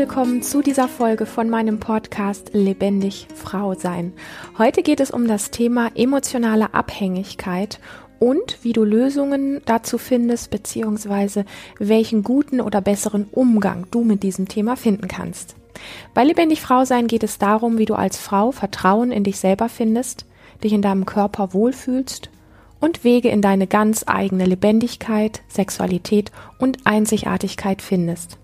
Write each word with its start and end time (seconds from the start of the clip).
willkommen 0.00 0.40
zu 0.40 0.62
dieser 0.62 0.88
Folge 0.88 1.26
von 1.26 1.50
meinem 1.50 1.78
Podcast 1.78 2.52
Lebendig 2.54 3.28
Frau 3.34 3.74
sein. 3.74 4.14
Heute 4.56 4.82
geht 4.82 4.98
es 4.98 5.10
um 5.10 5.28
das 5.28 5.50
Thema 5.50 5.90
emotionale 5.94 6.72
Abhängigkeit 6.72 7.80
und 8.18 8.56
wie 8.62 8.72
du 8.72 8.82
Lösungen 8.82 9.60
dazu 9.66 9.98
findest, 9.98 10.50
beziehungsweise 10.50 11.44
welchen 11.78 12.22
guten 12.22 12.62
oder 12.62 12.80
besseren 12.80 13.26
Umgang 13.30 13.88
du 13.90 14.02
mit 14.02 14.22
diesem 14.22 14.48
Thema 14.48 14.74
finden 14.74 15.06
kannst. 15.06 15.54
Bei 16.14 16.24
Lebendig 16.24 16.62
Frau 16.62 16.86
sein 16.86 17.06
geht 17.06 17.22
es 17.22 17.36
darum, 17.36 17.76
wie 17.76 17.84
du 17.84 17.92
als 17.92 18.16
Frau 18.16 18.52
Vertrauen 18.52 19.12
in 19.12 19.22
dich 19.22 19.38
selber 19.38 19.68
findest, 19.68 20.24
dich 20.64 20.72
in 20.72 20.80
deinem 20.80 21.04
Körper 21.04 21.52
wohlfühlst 21.52 22.30
und 22.80 23.04
Wege 23.04 23.28
in 23.28 23.42
deine 23.42 23.66
ganz 23.66 24.04
eigene 24.06 24.46
Lebendigkeit, 24.46 25.42
Sexualität 25.48 26.32
und 26.58 26.78
Einzigartigkeit 26.86 27.82
findest. 27.82 28.39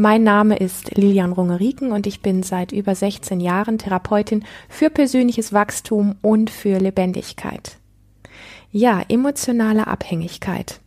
Mein 0.00 0.22
Name 0.22 0.56
ist 0.56 0.96
Lilian 0.96 1.32
Rungeriken 1.32 1.90
und 1.90 2.06
ich 2.06 2.20
bin 2.20 2.44
seit 2.44 2.70
über 2.70 2.94
16 2.94 3.40
Jahren 3.40 3.78
Therapeutin 3.78 4.44
für 4.68 4.90
persönliches 4.90 5.52
Wachstum 5.52 6.14
und 6.22 6.50
für 6.50 6.78
Lebendigkeit. 6.78 7.78
Ja, 8.70 9.02
emotionale 9.08 9.88
Abhängigkeit. 9.88 10.78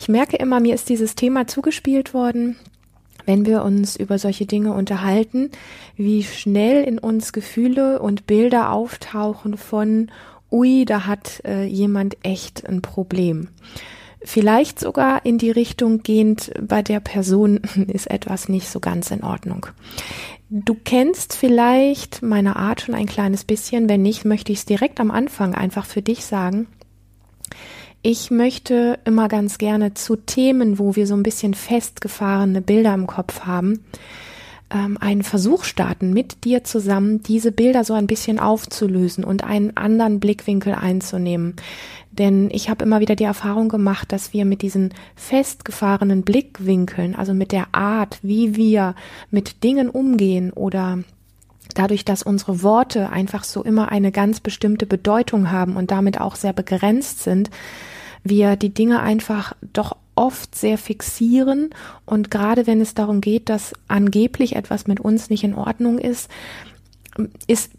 Ich 0.00 0.08
merke 0.08 0.36
immer, 0.36 0.58
mir 0.58 0.74
ist 0.74 0.88
dieses 0.88 1.14
Thema 1.14 1.46
zugespielt 1.46 2.12
worden, 2.12 2.56
wenn 3.24 3.46
wir 3.46 3.62
uns 3.62 3.94
über 3.94 4.18
solche 4.18 4.46
Dinge 4.46 4.72
unterhalten, 4.72 5.52
wie 5.96 6.24
schnell 6.24 6.82
in 6.82 6.98
uns 6.98 7.32
Gefühle 7.32 8.02
und 8.02 8.26
Bilder 8.26 8.72
auftauchen 8.72 9.56
von, 9.56 10.10
ui, 10.50 10.84
da 10.84 11.06
hat 11.06 11.40
äh, 11.44 11.66
jemand 11.66 12.16
echt 12.24 12.66
ein 12.66 12.82
Problem. 12.82 13.50
Vielleicht 14.24 14.80
sogar 14.80 15.26
in 15.26 15.36
die 15.36 15.50
Richtung 15.50 16.02
gehend, 16.02 16.50
bei 16.60 16.82
der 16.82 17.00
Person 17.00 17.58
ist 17.88 18.10
etwas 18.10 18.48
nicht 18.48 18.68
so 18.68 18.80
ganz 18.80 19.10
in 19.10 19.22
Ordnung. 19.22 19.66
Du 20.50 20.74
kennst 20.74 21.34
vielleicht 21.34 22.22
meine 22.22 22.56
Art 22.56 22.80
schon 22.80 22.94
ein 22.94 23.06
kleines 23.06 23.44
bisschen. 23.44 23.88
Wenn 23.88 24.02
nicht, 24.02 24.24
möchte 24.24 24.52
ich 24.52 24.58
es 24.58 24.64
direkt 24.64 25.00
am 25.00 25.10
Anfang 25.10 25.54
einfach 25.54 25.84
für 25.84 26.02
dich 26.02 26.24
sagen. 26.24 26.66
Ich 28.02 28.30
möchte 28.30 28.98
immer 29.04 29.28
ganz 29.28 29.58
gerne 29.58 29.94
zu 29.94 30.16
Themen, 30.16 30.78
wo 30.78 30.94
wir 30.94 31.06
so 31.06 31.14
ein 31.14 31.22
bisschen 31.22 31.54
festgefahrene 31.54 32.60
Bilder 32.60 32.92
im 32.94 33.06
Kopf 33.06 33.40
haben, 33.46 33.84
ähm, 34.74 34.98
einen 35.00 35.22
Versuch 35.22 35.64
starten, 35.64 36.12
mit 36.12 36.44
dir 36.44 36.64
zusammen 36.64 37.22
diese 37.22 37.52
Bilder 37.52 37.84
so 37.84 37.94
ein 37.94 38.06
bisschen 38.06 38.38
aufzulösen 38.38 39.24
und 39.24 39.44
einen 39.44 39.76
anderen 39.76 40.20
Blickwinkel 40.20 40.74
einzunehmen. 40.74 41.54
Denn 42.10 42.50
ich 42.52 42.68
habe 42.68 42.84
immer 42.84 43.00
wieder 43.00 43.16
die 43.16 43.24
Erfahrung 43.24 43.68
gemacht, 43.68 44.12
dass 44.12 44.32
wir 44.32 44.44
mit 44.44 44.62
diesen 44.62 44.92
festgefahrenen 45.16 46.22
Blickwinkeln, 46.22 47.14
also 47.14 47.34
mit 47.34 47.52
der 47.52 47.68
Art, 47.72 48.18
wie 48.22 48.56
wir 48.56 48.94
mit 49.30 49.64
Dingen 49.64 49.88
umgehen 49.88 50.52
oder 50.52 50.98
dadurch, 51.74 52.04
dass 52.04 52.22
unsere 52.22 52.62
Worte 52.62 53.10
einfach 53.10 53.42
so 53.42 53.62
immer 53.62 53.90
eine 53.90 54.12
ganz 54.12 54.40
bestimmte 54.40 54.86
Bedeutung 54.86 55.50
haben 55.50 55.76
und 55.76 55.90
damit 55.90 56.20
auch 56.20 56.36
sehr 56.36 56.52
begrenzt 56.52 57.22
sind, 57.22 57.50
wir 58.22 58.56
die 58.56 58.72
Dinge 58.72 59.00
einfach 59.00 59.54
doch 59.72 59.96
oft 60.14 60.54
sehr 60.54 60.78
fixieren 60.78 61.70
und 62.06 62.30
gerade 62.30 62.66
wenn 62.66 62.80
es 62.80 62.94
darum 62.94 63.20
geht, 63.20 63.48
dass 63.48 63.72
angeblich 63.88 64.56
etwas 64.56 64.86
mit 64.86 65.00
uns 65.00 65.30
nicht 65.30 65.44
in 65.44 65.54
Ordnung 65.54 65.98
ist, 65.98 66.30
ist 67.46 67.70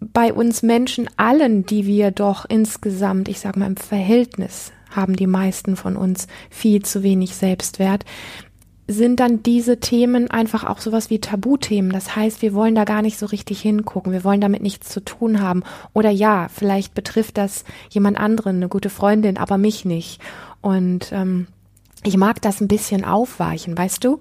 bei 0.00 0.32
uns 0.32 0.62
Menschen 0.62 1.08
allen, 1.16 1.66
die 1.66 1.86
wir 1.86 2.10
doch 2.10 2.46
insgesamt, 2.48 3.28
ich 3.28 3.40
sage 3.40 3.58
mal 3.58 3.66
im 3.66 3.76
Verhältnis, 3.76 4.72
haben 4.90 5.14
die 5.14 5.26
meisten 5.26 5.76
von 5.76 5.96
uns 5.96 6.26
viel 6.48 6.82
zu 6.82 7.02
wenig 7.02 7.34
Selbstwert, 7.34 8.04
sind 8.88 9.20
dann 9.20 9.42
diese 9.42 9.78
Themen 9.78 10.30
einfach 10.30 10.64
auch 10.64 10.80
sowas 10.80 11.10
wie 11.10 11.20
Tabuthemen. 11.20 11.92
Das 11.92 12.16
heißt, 12.16 12.42
wir 12.42 12.54
wollen 12.54 12.74
da 12.74 12.84
gar 12.84 13.02
nicht 13.02 13.18
so 13.18 13.26
richtig 13.26 13.60
hingucken. 13.60 14.12
Wir 14.12 14.24
wollen 14.24 14.40
damit 14.40 14.62
nichts 14.62 14.88
zu 14.88 15.00
tun 15.04 15.40
haben. 15.40 15.62
Oder 15.92 16.10
ja, 16.10 16.48
vielleicht 16.48 16.94
betrifft 16.94 17.38
das 17.38 17.64
jemand 17.90 18.18
anderen, 18.18 18.56
eine 18.56 18.68
gute 18.68 18.90
Freundin, 18.90 19.38
aber 19.38 19.58
mich 19.58 19.84
nicht. 19.84 20.20
Und 20.60 21.12
ähm, 21.12 21.46
ich 22.02 22.16
mag 22.16 22.40
das 22.40 22.60
ein 22.60 22.68
bisschen 22.68 23.04
aufweichen, 23.04 23.76
weißt 23.76 24.02
du? 24.04 24.20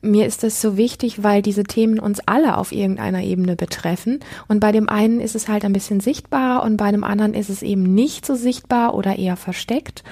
Mir 0.00 0.26
ist 0.26 0.44
das 0.44 0.60
so 0.60 0.76
wichtig, 0.76 1.24
weil 1.24 1.42
diese 1.42 1.64
Themen 1.64 1.98
uns 1.98 2.20
alle 2.26 2.56
auf 2.56 2.70
irgendeiner 2.70 3.22
Ebene 3.22 3.56
betreffen. 3.56 4.20
Und 4.46 4.60
bei 4.60 4.70
dem 4.70 4.88
einen 4.88 5.20
ist 5.20 5.34
es 5.34 5.48
halt 5.48 5.64
ein 5.64 5.72
bisschen 5.72 5.98
sichtbarer 5.98 6.62
und 6.62 6.76
bei 6.76 6.92
dem 6.92 7.02
anderen 7.02 7.34
ist 7.34 7.50
es 7.50 7.62
eben 7.62 7.82
nicht 7.82 8.24
so 8.24 8.36
sichtbar 8.36 8.94
oder 8.94 9.16
eher 9.16 9.36
versteckt. 9.36 10.04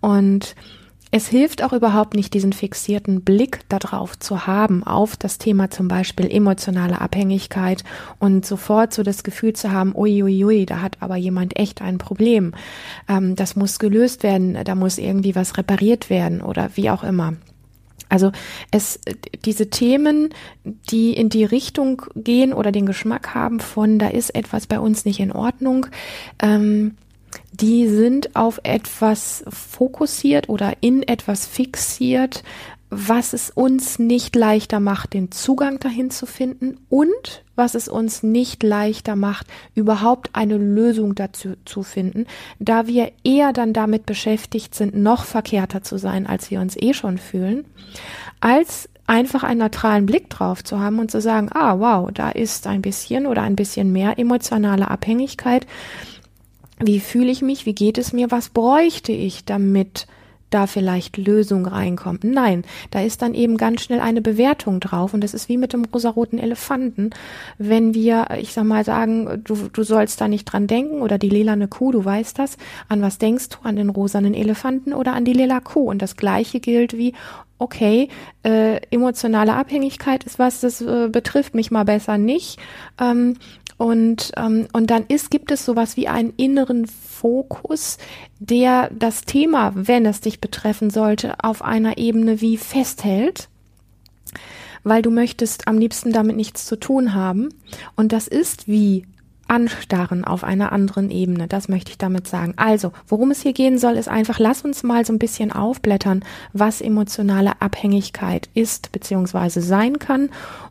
Und 0.00 0.54
es 1.12 1.28
hilft 1.28 1.62
auch 1.62 1.72
überhaupt 1.72 2.14
nicht, 2.14 2.34
diesen 2.34 2.52
fixierten 2.52 3.22
Blick 3.22 3.60
darauf 3.68 4.18
zu 4.18 4.46
haben, 4.46 4.84
auf 4.84 5.16
das 5.16 5.38
Thema 5.38 5.70
zum 5.70 5.88
Beispiel 5.88 6.30
emotionale 6.30 7.00
Abhängigkeit 7.00 7.82
und 8.18 8.46
sofort 8.46 8.94
so 8.94 9.02
das 9.02 9.24
Gefühl 9.24 9.54
zu 9.54 9.72
haben, 9.72 9.94
uiuiui, 9.96 10.66
da 10.66 10.80
hat 10.80 10.98
aber 11.00 11.16
jemand 11.16 11.58
echt 11.58 11.82
ein 11.82 11.98
Problem. 11.98 12.52
Ähm, 13.08 13.34
das 13.34 13.56
muss 13.56 13.80
gelöst 13.80 14.22
werden, 14.22 14.56
da 14.64 14.74
muss 14.74 14.98
irgendwie 14.98 15.34
was 15.34 15.56
repariert 15.56 16.10
werden 16.10 16.42
oder 16.42 16.70
wie 16.74 16.90
auch 16.90 17.02
immer. 17.02 17.34
Also 18.08 18.32
es, 18.70 19.00
diese 19.44 19.70
Themen, 19.70 20.30
die 20.64 21.12
in 21.12 21.28
die 21.28 21.44
Richtung 21.44 22.02
gehen 22.16 22.52
oder 22.52 22.72
den 22.72 22.86
Geschmack 22.86 23.34
haben 23.34 23.60
von, 23.60 23.98
da 23.98 24.08
ist 24.08 24.34
etwas 24.34 24.66
bei 24.66 24.78
uns 24.80 25.04
nicht 25.04 25.20
in 25.20 25.32
Ordnung, 25.32 25.86
ähm, 26.42 26.96
die 27.60 27.88
sind 27.88 28.34
auf 28.36 28.60
etwas 28.62 29.44
fokussiert 29.48 30.48
oder 30.48 30.74
in 30.80 31.02
etwas 31.02 31.46
fixiert, 31.46 32.42
was 32.90 33.34
es 33.34 33.50
uns 33.50 34.00
nicht 34.00 34.34
leichter 34.34 34.80
macht, 34.80 35.14
den 35.14 35.30
Zugang 35.30 35.78
dahin 35.78 36.10
zu 36.10 36.26
finden 36.26 36.78
und 36.88 37.44
was 37.54 37.76
es 37.76 37.86
uns 37.88 38.24
nicht 38.24 38.64
leichter 38.64 39.14
macht, 39.14 39.46
überhaupt 39.76 40.30
eine 40.32 40.56
Lösung 40.56 41.14
dazu 41.14 41.54
zu 41.64 41.84
finden, 41.84 42.26
da 42.58 42.88
wir 42.88 43.12
eher 43.22 43.52
dann 43.52 43.72
damit 43.72 44.06
beschäftigt 44.06 44.74
sind, 44.74 44.96
noch 44.96 45.24
verkehrter 45.24 45.82
zu 45.82 45.98
sein, 45.98 46.26
als 46.26 46.50
wir 46.50 46.60
uns 46.60 46.76
eh 46.76 46.92
schon 46.92 47.18
fühlen, 47.18 47.64
als 48.40 48.88
einfach 49.06 49.44
einen 49.44 49.60
neutralen 49.60 50.06
Blick 50.06 50.28
drauf 50.30 50.64
zu 50.64 50.80
haben 50.80 50.98
und 50.98 51.12
zu 51.12 51.20
sagen, 51.20 51.48
ah, 51.52 51.78
wow, 51.78 52.10
da 52.12 52.30
ist 52.30 52.66
ein 52.66 52.82
bisschen 52.82 53.26
oder 53.26 53.42
ein 53.42 53.56
bisschen 53.56 53.92
mehr 53.92 54.18
emotionale 54.18 54.90
Abhängigkeit 54.90 55.66
wie 56.80 57.00
fühle 57.00 57.30
ich 57.30 57.42
mich, 57.42 57.66
wie 57.66 57.74
geht 57.74 57.98
es 57.98 58.12
mir, 58.12 58.30
was 58.30 58.48
bräuchte 58.48 59.12
ich, 59.12 59.44
damit 59.44 60.06
da 60.50 60.66
vielleicht 60.66 61.16
Lösung 61.16 61.66
reinkommt. 61.66 62.24
Nein, 62.24 62.64
da 62.90 63.00
ist 63.00 63.22
dann 63.22 63.34
eben 63.34 63.56
ganz 63.56 63.82
schnell 63.82 64.00
eine 64.00 64.20
Bewertung 64.20 64.80
drauf 64.80 65.14
und 65.14 65.22
das 65.22 65.32
ist 65.32 65.48
wie 65.48 65.56
mit 65.56 65.72
dem 65.72 65.84
rosaroten 65.84 66.38
Elefanten. 66.38 67.10
Wenn 67.56 67.94
wir, 67.94 68.26
ich 68.40 68.52
sag 68.52 68.64
mal, 68.64 68.84
sagen, 68.84 69.42
du, 69.44 69.68
du 69.72 69.82
sollst 69.84 70.20
da 70.20 70.28
nicht 70.28 70.46
dran 70.46 70.66
denken 70.66 71.02
oder 71.02 71.18
die 71.18 71.28
lilane 71.28 71.68
Kuh, 71.68 71.92
du 71.92 72.04
weißt 72.04 72.38
das, 72.38 72.56
an 72.88 73.00
was 73.00 73.18
denkst 73.18 73.50
du, 73.50 73.56
an 73.62 73.76
den 73.76 73.90
rosanen 73.90 74.34
Elefanten 74.34 74.92
oder 74.92 75.14
an 75.14 75.24
die 75.24 75.32
lila 75.32 75.60
Kuh 75.60 75.88
und 75.88 76.02
das 76.02 76.16
gleiche 76.16 76.60
gilt 76.60 76.96
wie, 76.96 77.14
okay, 77.58 78.08
äh, 78.42 78.80
emotionale 78.90 79.54
Abhängigkeit 79.54 80.24
ist 80.24 80.38
was, 80.38 80.60
das 80.60 80.80
äh, 80.80 81.08
betrifft 81.08 81.54
mich 81.54 81.70
mal 81.70 81.84
besser 81.84 82.18
nicht. 82.18 82.58
Ähm, 83.00 83.36
und, 83.80 84.32
ähm, 84.36 84.68
und 84.74 84.90
dann 84.90 85.06
ist, 85.08 85.30
gibt 85.30 85.50
es 85.50 85.64
sowas 85.64 85.96
wie 85.96 86.06
einen 86.06 86.34
inneren 86.36 86.86
Fokus, 86.86 87.96
der 88.38 88.90
das 88.90 89.22
Thema, 89.22 89.72
wenn 89.74 90.04
es 90.04 90.20
dich 90.20 90.38
betreffen 90.38 90.90
sollte, 90.90 91.42
auf 91.42 91.62
einer 91.62 91.96
Ebene 91.96 92.42
wie 92.42 92.58
festhält, 92.58 93.48
weil 94.84 95.00
du 95.00 95.10
möchtest 95.10 95.66
am 95.66 95.78
liebsten 95.78 96.12
damit 96.12 96.36
nichts 96.36 96.66
zu 96.66 96.78
tun 96.78 97.14
haben. 97.14 97.48
Und 97.96 98.12
das 98.12 98.28
ist 98.28 98.68
wie 98.68 99.06
anstarren 99.50 100.24
auf 100.24 100.44
einer 100.44 100.70
anderen 100.70 101.10
Ebene. 101.10 101.48
Das 101.48 101.68
möchte 101.68 101.90
ich 101.90 101.98
damit 101.98 102.28
sagen. 102.28 102.54
Also, 102.56 102.92
worum 103.08 103.32
es 103.32 103.42
hier 103.42 103.52
gehen 103.52 103.78
soll, 103.78 103.94
ist 103.94 104.08
einfach, 104.08 104.38
lass 104.38 104.62
uns 104.62 104.82
mal 104.84 105.04
so 105.04 105.12
ein 105.12 105.18
bisschen 105.18 105.50
aufblättern, 105.50 106.24
was 106.52 106.80
emotionale 106.80 107.60
Abhängigkeit 107.60 108.48
ist 108.54 108.92
bzw. 108.92 109.60
sein 109.60 109.98
kann, 109.98 110.30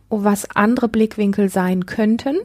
was 0.10 0.50
andere 0.56 0.88
Blickwinkel 0.88 1.50
sein 1.50 1.86
könnten 1.86 2.38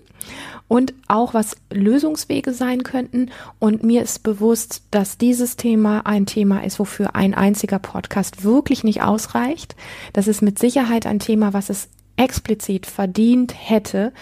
und 0.67 0.93
auch 1.07 1.35
was 1.35 1.57
Lösungswege 1.73 2.53
sein 2.53 2.83
könnten. 2.83 3.31
Und 3.61 3.85
mir 3.85 4.03
ist 4.03 4.25
bewusst, 4.25 4.83
dass 4.91 5.19
dieses 5.19 5.57
Thema 5.57 6.01
ein 6.05 6.27
Thema 6.27 6.65
ist, 6.65 6.81
wofür 6.81 7.15
ein 7.15 7.35
einziger 7.35 7.79
Podcast 7.79 8.43
wirklich 8.43 8.83
nicht 8.83 9.03
ausreicht. 9.03 9.77
Das 10.13 10.27
ist 10.27 10.43
mit 10.43 10.59
Sicherheit 10.59 11.07
ein 11.07 11.21
Thema, 11.21 11.53
was 11.53 11.71
es 11.71 11.89
explizit 12.17 12.87
verdient 12.87 13.55
hätte, 13.57 14.13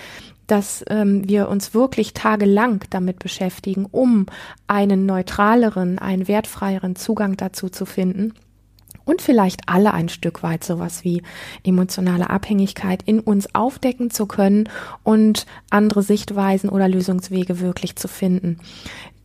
dass 0.47 0.85
ähm, 0.89 1.29
wir 1.29 1.49
uns 1.49 1.75
wirklich 1.75 2.15
tagelang 2.15 2.85
damit 2.91 3.19
beschäftigen, 3.19 3.87
um 3.91 4.27
einen 4.67 5.06
neutraleren, 5.06 5.99
einen 5.99 6.29
wertfreieren 6.29 6.97
Zugang 6.97 7.37
dazu 7.37 7.69
zu 7.69 7.87
finden 7.87 8.35
und 9.05 9.23
vielleicht 9.23 9.62
alle 9.67 9.93
ein 9.94 10.09
Stück 10.09 10.43
weit 10.43 10.65
sowas 10.65 11.05
wie 11.05 11.23
emotionale 11.65 12.31
Abhängigkeit 12.31 13.03
in 13.05 13.21
uns 13.21 13.55
aufdecken 13.55 14.11
zu 14.11 14.27
können 14.27 14.69
und 15.03 15.47
andere 15.71 16.03
Sichtweisen 16.03 16.69
oder 16.69 16.88
Lösungswege 16.88 17.61
wirklich 17.61 17.97
zu 17.97 18.09
finden. 18.09 18.59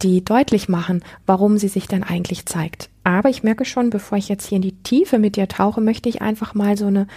die 0.03 0.23
deutlich 0.23 0.69
machen, 0.69 1.03
warum 1.25 1.57
sie 1.57 1.69
sich 1.69 1.87
denn 1.87 2.03
eigentlich 2.03 2.45
zeigt. 2.45 2.91
Aber 3.03 3.29
ich 3.29 3.41
merke 3.41 3.65
schon, 3.65 3.89
bevor 3.89 4.19
ich 4.19 4.29
jetzt 4.29 4.47
hier 4.47 4.57
in 4.57 4.61
die 4.61 4.75
Tiefe 4.83 5.17
mit 5.17 5.37
dir 5.37 5.47
tauche, 5.47 5.81
möchte 5.81 6.07
ich 6.07 6.21
einfach 6.21 6.53
mal 6.53 6.77
so 6.77 6.85
eine 6.85 7.07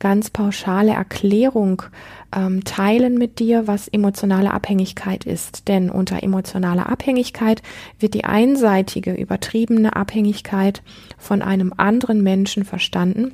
ganz 0.00 0.30
pauschale 0.30 0.90
Erklärung 0.90 1.84
ähm, 2.34 2.64
teilen 2.64 3.16
mit 3.18 3.38
dir, 3.38 3.66
was 3.66 3.88
emotionale 3.88 4.52
Abhängigkeit 4.52 5.24
ist. 5.24 5.68
Denn 5.68 5.90
unter 5.90 6.22
emotionaler 6.22 6.88
Abhängigkeit 6.88 7.62
wird 7.98 8.14
die 8.14 8.24
einseitige, 8.24 9.14
übertriebene 9.14 9.96
Abhängigkeit 9.96 10.82
von 11.18 11.42
einem 11.42 11.72
anderen 11.76 12.22
Menschen 12.22 12.64
verstanden 12.64 13.32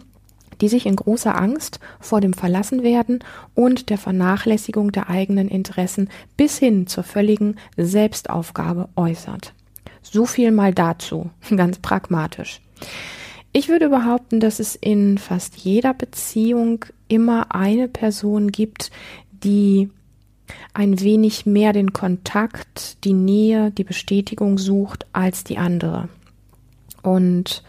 die 0.61 0.69
sich 0.69 0.87
in 0.87 0.97
großer 0.97 1.41
Angst 1.41 1.81
vor 2.01 2.21
dem 2.21 2.33
Verlassenwerden 2.33 3.25
und 3.55 3.91
der 3.91 3.99
Vernachlässigung 3.99 4.93
der 4.93 5.09
eigenen 5.09 5.49
Interessen 5.49 6.09
bis 6.37 6.59
hin 6.59 6.87
zur 6.87 7.05
völligen 7.05 7.57
Selbstaufgabe 7.77 8.89
äußert. 8.97 9.55
So 10.03 10.27
viel 10.27 10.51
mal 10.51 10.75
dazu, 10.75 11.31
ganz 11.57 11.79
pragmatisch. 11.79 12.61
Ich 13.53 13.69
würde 13.69 13.89
behaupten, 13.89 14.41
dass 14.41 14.61
es 14.61 14.77
in 14.77 15.19
fast 15.19 15.57
jeder 15.57 15.93
Beziehung 15.93 16.85
immer 17.09 17.55
eine 17.55 17.89
Person 17.89 18.53
gibt, 18.53 18.91
die 19.31 19.91
ein 20.75 21.01
wenig 21.01 21.47
mehr 21.47 21.73
den 21.73 21.93
Kontakt, 21.93 23.05
die 23.05 23.13
Nähe, 23.13 23.71
die 23.71 23.85
Bestätigung 23.85 24.59
sucht 24.59 25.07
als 25.13 25.45
die 25.45 25.59
andere. 25.59 26.09
Und 27.03 27.63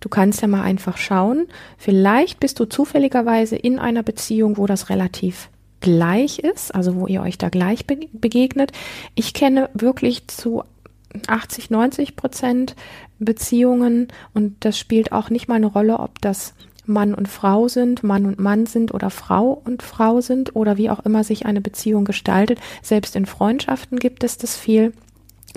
Du 0.00 0.08
kannst 0.08 0.40
ja 0.40 0.48
mal 0.48 0.62
einfach 0.62 0.96
schauen. 0.96 1.46
Vielleicht 1.76 2.40
bist 2.40 2.58
du 2.58 2.64
zufälligerweise 2.64 3.56
in 3.56 3.78
einer 3.78 4.02
Beziehung, 4.02 4.56
wo 4.56 4.66
das 4.66 4.88
relativ 4.88 5.50
gleich 5.80 6.38
ist, 6.38 6.74
also 6.74 6.96
wo 6.96 7.06
ihr 7.06 7.22
euch 7.22 7.38
da 7.38 7.50
gleich 7.50 7.86
be 7.86 8.08
begegnet. 8.12 8.72
Ich 9.14 9.34
kenne 9.34 9.68
wirklich 9.74 10.26
zu 10.26 10.64
80, 11.26 11.70
90 11.70 12.16
Prozent 12.16 12.76
Beziehungen 13.20 14.08
und 14.34 14.56
das 14.64 14.78
spielt 14.78 15.12
auch 15.12 15.30
nicht 15.30 15.48
mal 15.48 15.56
eine 15.56 15.66
Rolle, 15.66 16.00
ob 16.00 16.20
das 16.20 16.54
Mann 16.86 17.14
und 17.14 17.28
Frau 17.28 17.68
sind, 17.68 18.02
Mann 18.02 18.26
und 18.26 18.38
Mann 18.40 18.66
sind 18.66 18.92
oder 18.92 19.10
Frau 19.10 19.62
und 19.64 19.82
Frau 19.82 20.20
sind 20.20 20.56
oder 20.56 20.76
wie 20.76 20.90
auch 20.90 21.00
immer 21.00 21.22
sich 21.22 21.46
eine 21.46 21.60
Beziehung 21.60 22.04
gestaltet. 22.04 22.58
Selbst 22.82 23.14
in 23.16 23.26
Freundschaften 23.26 23.98
gibt 23.98 24.24
es 24.24 24.38
das 24.38 24.56
viel, 24.56 24.92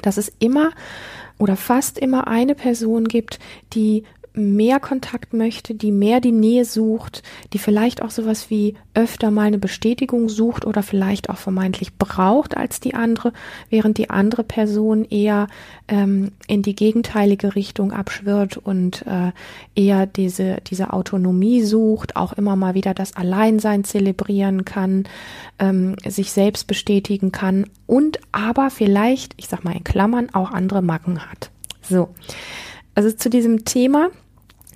dass 0.02 0.18
es 0.18 0.32
immer 0.40 0.72
oder 1.40 1.56
fast 1.56 1.98
immer 1.98 2.28
eine 2.28 2.56
Person 2.56 3.06
gibt, 3.06 3.40
die 3.74 4.04
mehr 4.34 4.80
Kontakt 4.80 5.34
möchte, 5.34 5.76
die 5.76 5.92
mehr 5.92 6.20
die 6.20 6.32
Nähe 6.32 6.66
sucht, 6.66 7.22
die 7.54 7.60
vielleicht 7.60 8.02
auch 8.02 8.10
sowas 8.10 8.50
wie 8.50 8.76
öfter 8.96 9.30
mal 9.30 9.48
eine 9.48 9.60
Bestätigung 9.60 10.28
sucht 10.28 10.66
oder 10.66 10.82
vielleicht 10.82 11.30
auch 11.30 11.38
vermeintlich 11.38 11.96
braucht 11.98 12.58
als 12.58 12.80
die 12.80 12.96
andere, 12.96 13.32
während 13.70 13.98
die 13.98 14.10
andere 14.10 14.44
Person 14.44 15.06
eher 15.06 15.48
ähm, 15.88 16.32
in 16.48 16.64
die 16.64 16.76
gegenteilige 16.76 17.56
Richtung 17.56 17.92
abschwirrt 17.92 18.58
und 18.58 19.06
äh, 19.06 19.32
eher 19.76 20.08
diese, 20.08 20.58
diese 20.68 20.94
Autonomie 20.94 21.62
sucht, 21.62 22.16
auch 22.16 22.34
immer 22.34 22.56
mal 22.56 22.74
wieder 22.74 22.94
das 22.94 23.16
Alleinsein 23.16 23.84
zelebrieren 23.84 24.66
kann, 24.66 25.04
ähm, 25.60 25.96
sich 26.08 26.32
selbst 26.32 26.66
bestätigen 26.66 27.32
kann 27.32 27.66
und 27.86 28.20
aber 28.32 28.72
vielleicht, 28.72 29.34
ich 29.38 29.48
sag 29.48 29.64
mal 29.64 29.76
in 29.76 29.84
Klammern, 29.84 30.30
auch 30.34 30.52
andere 30.52 30.82
Macken 30.82 31.30
hat. 31.30 31.52
So. 31.82 32.10
Also 32.96 33.12
zu 33.12 33.30
diesem 33.30 33.66
Thema 33.66 34.10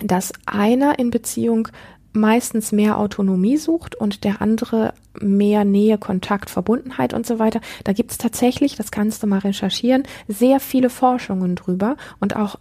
dass 0.04 0.34
einer 0.46 1.00
in 1.00 1.10
Beziehung 1.10 1.70
meistens 2.14 2.72
mehr 2.72 2.98
Autonomie 2.98 3.58
sucht 3.58 3.96
und 3.96 4.24
der 4.24 4.42
andere 4.42 4.94
mehr 5.20 5.66
Nähe, 5.66 5.98
Kontakt, 5.98 6.50
Verbundenheit 6.50 7.14
und 7.14 7.26
so 7.26 7.40
weiter. 7.40 7.62
Da 7.84 7.94
gibt 7.94 8.12
es 8.12 8.18
tatsächlich, 8.18 8.76
das 8.76 8.92
kannst 8.92 9.24
du 9.24 9.28
mal 9.28 9.40
recherchieren, 9.40 10.04
sehr 10.28 10.60
viele 10.60 10.90
Forschungen 10.90 11.56
drüber 11.56 11.96
und 12.20 12.36
auch 12.36 12.58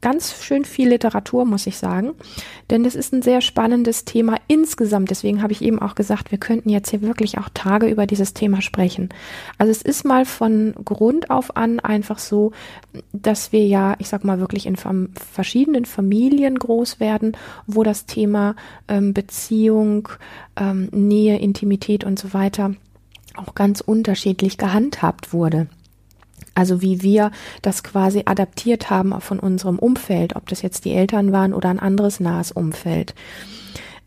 ganz 0.00 0.42
schön 0.42 0.64
viel 0.64 0.88
Literatur, 0.88 1.44
muss 1.44 1.66
ich 1.66 1.76
sagen. 1.76 2.12
Denn 2.70 2.84
das 2.84 2.94
ist 2.94 3.12
ein 3.12 3.22
sehr 3.22 3.40
spannendes 3.40 4.04
Thema 4.04 4.36
insgesamt. 4.48 5.10
Deswegen 5.10 5.42
habe 5.42 5.52
ich 5.52 5.62
eben 5.62 5.80
auch 5.80 5.94
gesagt, 5.94 6.30
wir 6.30 6.38
könnten 6.38 6.68
jetzt 6.68 6.90
hier 6.90 7.02
wirklich 7.02 7.38
auch 7.38 7.48
Tage 7.52 7.86
über 7.86 8.06
dieses 8.06 8.32
Thema 8.32 8.62
sprechen. 8.62 9.10
Also 9.58 9.70
es 9.70 9.82
ist 9.82 10.04
mal 10.04 10.24
von 10.24 10.74
Grund 10.84 11.30
auf 11.30 11.56
an 11.56 11.80
einfach 11.80 12.18
so, 12.18 12.52
dass 13.12 13.52
wir 13.52 13.66
ja, 13.66 13.96
ich 13.98 14.08
sag 14.08 14.24
mal, 14.24 14.40
wirklich 14.40 14.66
in 14.66 14.76
verschiedenen 14.76 15.84
Familien 15.84 16.58
groß 16.58 17.00
werden, 17.00 17.36
wo 17.66 17.82
das 17.82 18.06
Thema 18.06 18.56
ähm, 18.88 19.12
Beziehung, 19.12 20.08
ähm, 20.56 20.88
Nähe, 20.92 21.38
Intimität 21.38 22.04
und 22.04 22.18
so 22.18 22.32
weiter 22.32 22.74
auch 23.36 23.54
ganz 23.54 23.80
unterschiedlich 23.80 24.58
gehandhabt 24.58 25.32
wurde. 25.32 25.68
Also 26.54 26.82
wie 26.82 27.02
wir 27.02 27.30
das 27.62 27.82
quasi 27.82 28.22
adaptiert 28.24 28.90
haben 28.90 29.18
von 29.20 29.38
unserem 29.38 29.78
Umfeld, 29.78 30.36
ob 30.36 30.48
das 30.48 30.62
jetzt 30.62 30.84
die 30.84 30.92
Eltern 30.92 31.32
waren 31.32 31.54
oder 31.54 31.68
ein 31.68 31.80
anderes 31.80 32.20
nahes 32.20 32.52
Umfeld. 32.52 33.14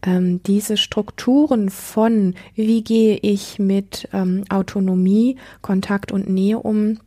Ähm, 0.05 0.41
diese 0.43 0.77
Strukturen 0.77 1.69
von, 1.69 2.35
wie 2.55 2.83
gehe 2.83 3.17
ich 3.21 3.59
mit 3.59 4.09
ähm, 4.13 4.43
Autonomie, 4.49 5.37
Kontakt 5.61 6.11
und 6.11 6.29
Nähe 6.29 6.59
um, 6.59 6.99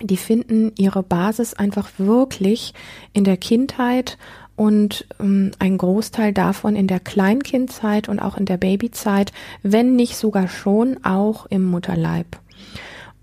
die 0.00 0.16
finden 0.16 0.72
ihre 0.78 1.02
Basis 1.02 1.54
einfach 1.54 1.90
wirklich 1.98 2.72
in 3.12 3.24
der 3.24 3.36
Kindheit 3.36 4.16
und 4.56 5.06
ähm, 5.20 5.52
ein 5.58 5.78
Großteil 5.78 6.32
davon 6.32 6.74
in 6.74 6.86
der 6.86 7.00
Kleinkindzeit 7.00 8.08
und 8.08 8.18
auch 8.18 8.36
in 8.36 8.44
der 8.44 8.56
Babyzeit, 8.56 9.32
wenn 9.62 9.94
nicht 9.94 10.16
sogar 10.16 10.48
schon 10.48 11.04
auch 11.04 11.46
im 11.46 11.64
Mutterleib. 11.64 12.38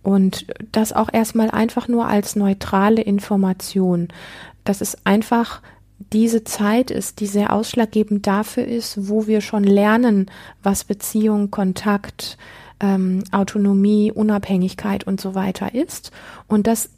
Und 0.06 0.46
das 0.72 0.94
auch 0.94 1.10
erstmal 1.12 1.50
einfach 1.50 1.88
nur 1.88 2.08
als 2.08 2.36
neutrale 2.36 3.02
Information, 3.02 4.10
dass 4.64 4.80
es 4.80 5.04
einfach 5.04 5.64
diese 6.14 6.44
Zeit 6.44 6.92
ist, 6.92 7.20
die 7.22 7.26
sehr 7.26 7.52
ausschlaggebend 7.52 8.28
dafür 8.28 8.68
ist, 8.68 9.10
wo 9.10 9.26
wir 9.26 9.42
schon 9.42 9.64
lernen, 9.64 10.30
was 10.62 10.84
Beziehung, 10.84 11.50
Kontakt, 11.50 12.38
ähm, 12.80 13.24
Autonomie, 13.32 14.12
Unabhängigkeit 14.12 15.06
und 15.06 15.20
so 15.20 15.34
weiter 15.34 15.74
ist. 15.74 16.12
Und 16.48 16.68
das 16.68 16.92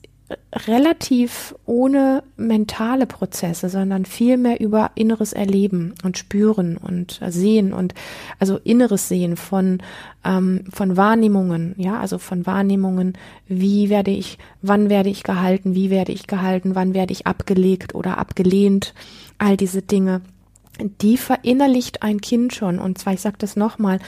relativ 0.54 1.56
ohne 1.66 2.24
mentale 2.36 3.06
Prozesse, 3.06 3.70
sondern 3.70 4.06
viel 4.06 4.38
mehr 4.38 4.60
über 4.60 4.92
inneres 4.96 5.32
Erleben 5.32 5.96
und 6.04 6.18
Spüren 6.18 6.78
und 6.78 7.22
Sehen 7.28 7.72
und 7.72 7.94
also 8.40 8.58
inneres 8.58 9.08
Sehen 9.08 9.38
von 9.38 9.80
ähm, 10.26 10.66
von 10.70 10.98
Wahrnehmungen, 10.98 11.76
ja, 11.78 12.00
also 12.00 12.18
von 12.18 12.46
Wahrnehmungen, 12.46 13.14
wie 13.48 13.90
werde 13.90 14.12
ich, 14.12 14.38
wann 14.62 14.90
werde 14.90 15.10
ich 15.10 15.24
gehalten, 15.24 15.76
wie 15.76 15.90
werde 15.90 16.12
ich 16.12 16.28
gehalten, 16.28 16.76
wann 16.76 16.94
werde 16.94 17.14
ich 17.14 17.26
abgelegt 17.26 17.96
oder 17.96 18.18
abgelehnt, 18.18 18.94
all 19.38 19.56
diese 19.56 19.81
Dinge 19.81 20.22
die 21.02 21.18
verinnerlicht 21.18 22.04
ein 22.04 22.22
Kind 22.22 22.54
schon. 22.54 22.78
Und 22.78 23.00
zwar, 23.00 23.14
ich 23.14 23.22
sage 23.22 23.38
das 23.40 23.56
nochmal, 23.56 24.00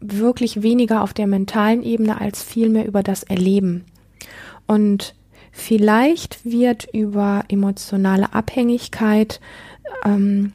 wirklich 0.00 0.62
weniger 0.62 1.02
auf 1.02 1.12
der 1.12 1.26
mentalen 1.26 1.82
Ebene 1.82 2.20
als 2.20 2.42
vielmehr 2.42 2.86
über 2.86 3.02
das 3.02 3.24
Erleben. 3.24 3.84
Und 4.66 5.14
Vielleicht 5.56 6.44
wird 6.44 6.88
über 6.92 7.44
emotionale 7.48 8.34
Abhängigkeit, 8.34 9.40
ähm, 10.04 10.52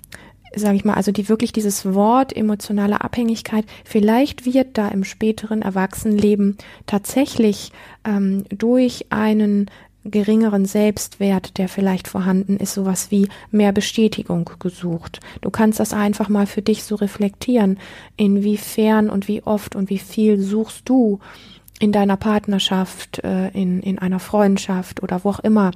sage 0.53 0.75
ich 0.75 0.83
mal, 0.83 0.95
also 0.95 1.13
die 1.13 1.29
wirklich 1.29 1.53
dieses 1.53 1.93
Wort 1.93 2.35
emotionale 2.35 2.99
Abhängigkeit, 2.99 3.63
vielleicht 3.85 4.45
wird 4.45 4.77
da 4.77 4.89
im 4.89 5.05
späteren 5.05 5.61
Erwachsenenleben 5.61 6.57
tatsächlich 6.85 7.71
ähm, 8.03 8.43
durch 8.49 9.05
einen 9.09 9.71
geringeren 10.03 10.65
Selbstwert, 10.65 11.57
der 11.57 11.69
vielleicht 11.69 12.09
vorhanden 12.09 12.57
ist, 12.57 12.73
sowas 12.73 13.09
wie 13.09 13.29
mehr 13.51 13.71
Bestätigung 13.71 14.49
gesucht. 14.59 15.21
Du 15.39 15.49
kannst 15.49 15.79
das 15.79 15.93
einfach 15.93 16.27
mal 16.27 16.45
für 16.45 16.61
dich 16.61 16.83
so 16.83 16.95
reflektieren, 16.95 17.79
inwiefern 18.17 19.09
und 19.09 19.29
wie 19.29 19.43
oft 19.43 19.77
und 19.77 19.89
wie 19.89 19.97
viel 19.97 20.39
suchst 20.39 20.87
du 20.89 21.19
in 21.79 21.91
deiner 21.91 22.17
Partnerschaft, 22.17 23.23
äh, 23.23 23.49
in, 23.49 23.81
in 23.81 23.99
einer 23.99 24.19
Freundschaft 24.19 25.01
oder 25.01 25.23
wo 25.23 25.29
auch 25.29 25.39
immer 25.39 25.71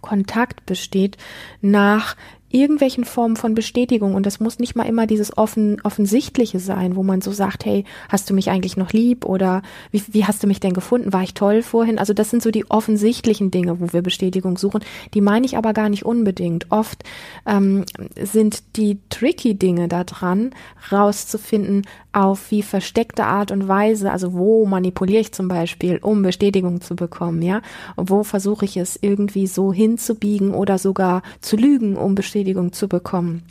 Kontakt 0.00 0.66
besteht, 0.66 1.16
nach 1.62 2.14
irgendwelchen 2.54 3.04
Formen 3.04 3.34
von 3.34 3.54
Bestätigung 3.54 4.14
und 4.14 4.24
das 4.24 4.38
muss 4.38 4.60
nicht 4.60 4.76
mal 4.76 4.84
immer 4.84 5.08
dieses 5.08 5.36
offen, 5.36 5.80
offensichtliche 5.82 6.60
sein, 6.60 6.94
wo 6.94 7.02
man 7.02 7.20
so 7.20 7.32
sagt, 7.32 7.64
hey, 7.64 7.84
hast 8.08 8.30
du 8.30 8.34
mich 8.34 8.48
eigentlich 8.48 8.76
noch 8.76 8.92
lieb 8.92 9.24
oder 9.24 9.62
wie, 9.90 10.04
wie 10.08 10.24
hast 10.24 10.40
du 10.42 10.46
mich 10.46 10.60
denn 10.60 10.72
gefunden? 10.72 11.12
War 11.12 11.24
ich 11.24 11.34
toll 11.34 11.62
vorhin? 11.62 11.98
Also 11.98 12.12
das 12.12 12.30
sind 12.30 12.44
so 12.44 12.52
die 12.52 12.70
offensichtlichen 12.70 13.50
Dinge, 13.50 13.80
wo 13.80 13.92
wir 13.92 14.02
Bestätigung 14.02 14.56
suchen. 14.56 14.84
Die 15.14 15.20
meine 15.20 15.46
ich 15.46 15.56
aber 15.56 15.72
gar 15.72 15.88
nicht 15.88 16.04
unbedingt. 16.04 16.70
Oft 16.70 17.02
ähm, 17.44 17.84
sind 18.22 18.76
die 18.76 18.98
tricky 19.10 19.56
Dinge 19.56 19.88
da 19.88 20.04
dran, 20.04 20.50
rauszufinden, 20.92 21.82
auf 22.14 22.50
wie 22.50 22.62
versteckte 22.62 23.24
Art 23.24 23.50
und 23.50 23.68
Weise, 23.68 24.10
also 24.10 24.34
wo 24.34 24.66
manipuliere 24.66 25.20
ich 25.20 25.32
zum 25.32 25.48
Beispiel, 25.48 25.98
um 25.98 26.22
Bestätigung 26.22 26.80
zu 26.80 26.96
bekommen, 26.96 27.42
ja? 27.42 27.62
Wo 27.96 28.22
versuche 28.22 28.64
ich 28.64 28.76
es 28.76 28.98
irgendwie 29.00 29.46
so 29.46 29.72
hinzubiegen 29.72 30.54
oder 30.54 30.78
sogar 30.78 31.22
zu 31.40 31.56
lügen, 31.56 31.96
um 31.96 32.14
Bestätigung 32.14 32.72
zu 32.72 32.88
bekommen. 32.88 33.42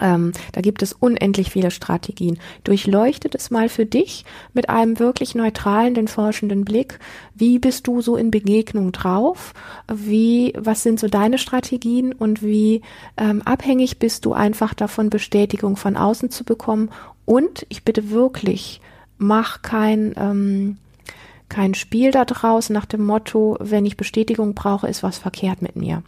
Ähm, 0.00 0.32
da 0.52 0.60
gibt 0.60 0.82
es 0.82 0.92
unendlich 0.92 1.50
viele 1.50 1.70
Strategien. 1.70 2.38
Durchleuchtet 2.64 3.34
es 3.34 3.50
mal 3.50 3.68
für 3.68 3.86
dich 3.86 4.24
mit 4.52 4.68
einem 4.68 4.98
wirklich 4.98 5.34
neutralen, 5.34 5.94
den 5.94 6.08
forschenden 6.08 6.64
Blick. 6.64 6.98
Wie 7.34 7.58
bist 7.58 7.86
du 7.86 8.02
so 8.02 8.16
in 8.16 8.30
Begegnung 8.30 8.92
drauf? 8.92 9.54
Wie, 9.92 10.52
was 10.56 10.82
sind 10.82 11.00
so 11.00 11.08
deine 11.08 11.38
Strategien 11.38 12.12
und 12.12 12.42
wie 12.42 12.82
ähm, 13.16 13.42
abhängig 13.42 13.98
bist 13.98 14.26
du 14.26 14.32
einfach 14.34 14.74
davon, 14.74 15.10
Bestätigung 15.10 15.76
von 15.76 15.96
außen 15.96 16.30
zu 16.30 16.44
bekommen? 16.44 16.90
Und 17.26 17.66
ich 17.68 17.84
bitte 17.84 18.10
wirklich, 18.10 18.80
mach 19.18 19.60
kein 19.60 20.14
ähm, 20.16 20.78
kein 21.48 21.74
Spiel 21.74 22.10
daraus 22.10 22.70
nach 22.70 22.86
dem 22.86 23.04
Motto, 23.04 23.56
wenn 23.60 23.86
ich 23.86 23.96
Bestätigung 23.96 24.54
brauche, 24.54 24.88
ist 24.88 25.02
was 25.02 25.18
verkehrt 25.18 25.62
mit 25.62 25.76
mir. 25.76 26.02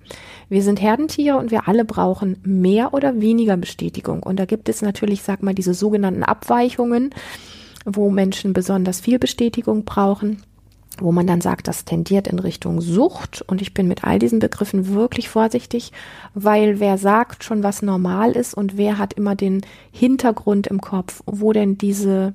Wir 0.49 0.63
sind 0.63 0.81
Herdentiere 0.81 1.37
und 1.37 1.51
wir 1.51 1.69
alle 1.69 1.85
brauchen 1.85 2.39
mehr 2.43 2.93
oder 2.93 3.21
weniger 3.21 3.57
Bestätigung. 3.57 4.23
Und 4.23 4.37
da 4.41 4.47
gibt 4.47 4.69
es 4.69 4.83
natürlich, 4.83 5.23
sag 5.23 5.43
mal, 5.43 5.55
diese 5.55 5.75
sogenannten 5.75 6.25
Abweichungen, 6.25 7.15
wo 7.85 8.11
Menschen 8.11 8.53
besonders 8.53 9.01
viel 9.01 9.19
Bestätigung 9.19 9.85
brauchen 9.85 10.43
wo 11.03 11.13
man 11.13 11.27
dann 11.27 11.41
sagt, 11.41 11.69
das 11.69 11.85
tendiert 11.85 12.29
in 12.29 12.39
Richtung 12.39 12.81
Sucht. 12.81 13.43
Und 13.47 13.63
ich 13.63 13.75
bin 13.75 13.89
mit 13.89 14.05
all 14.05 14.19
diesen 14.19 14.39
Begriffen 14.39 14.89
wirklich 14.95 15.29
vorsichtig, 15.29 15.93
weil 16.35 16.81
wer 16.81 16.99
sagt 16.99 17.45
schon, 17.45 17.63
was 17.63 17.83
normal 17.83 18.33
ist 18.33 18.55
und 18.55 18.77
wer 18.77 18.99
hat 18.99 19.15
immer 19.15 19.35
den 19.35 19.63
Hintergrund 19.93 20.67
im 20.67 20.81
Kopf, 20.81 21.23
wo 21.27 21.53
denn 21.53 21.79
diese 21.79 22.35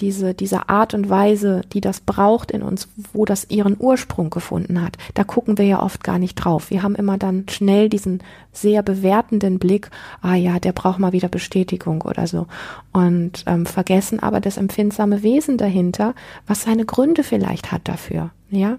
diese, 0.00 0.34
diese 0.34 0.68
Art 0.68 0.94
und 0.94 1.08
Weise, 1.08 1.62
die 1.72 1.80
das 1.80 2.00
braucht 2.00 2.50
in 2.50 2.62
uns, 2.62 2.88
wo 3.12 3.24
das 3.24 3.46
ihren 3.50 3.76
Ursprung 3.78 4.30
gefunden 4.30 4.82
hat, 4.82 4.96
da 5.14 5.24
gucken 5.24 5.58
wir 5.58 5.66
ja 5.66 5.82
oft 5.82 6.02
gar 6.02 6.18
nicht 6.18 6.34
drauf. 6.36 6.70
Wir 6.70 6.82
haben 6.82 6.94
immer 6.94 7.18
dann 7.18 7.46
schnell 7.48 7.88
diesen 7.88 8.22
sehr 8.52 8.82
bewertenden 8.82 9.58
Blick, 9.58 9.90
ah 10.22 10.34
ja, 10.34 10.58
der 10.58 10.72
braucht 10.72 10.98
mal 10.98 11.12
wieder 11.12 11.28
Bestätigung 11.28 12.02
oder 12.02 12.26
so. 12.26 12.46
Und 12.92 13.44
ähm, 13.46 13.66
vergessen 13.66 14.20
aber 14.20 14.40
das 14.40 14.56
empfindsame 14.56 15.22
Wesen 15.22 15.58
dahinter, 15.58 16.14
was 16.46 16.62
seine 16.62 16.84
Gründe 16.84 17.22
vielleicht 17.22 17.70
hat 17.72 17.82
dafür. 17.84 18.30
Ja. 18.50 18.78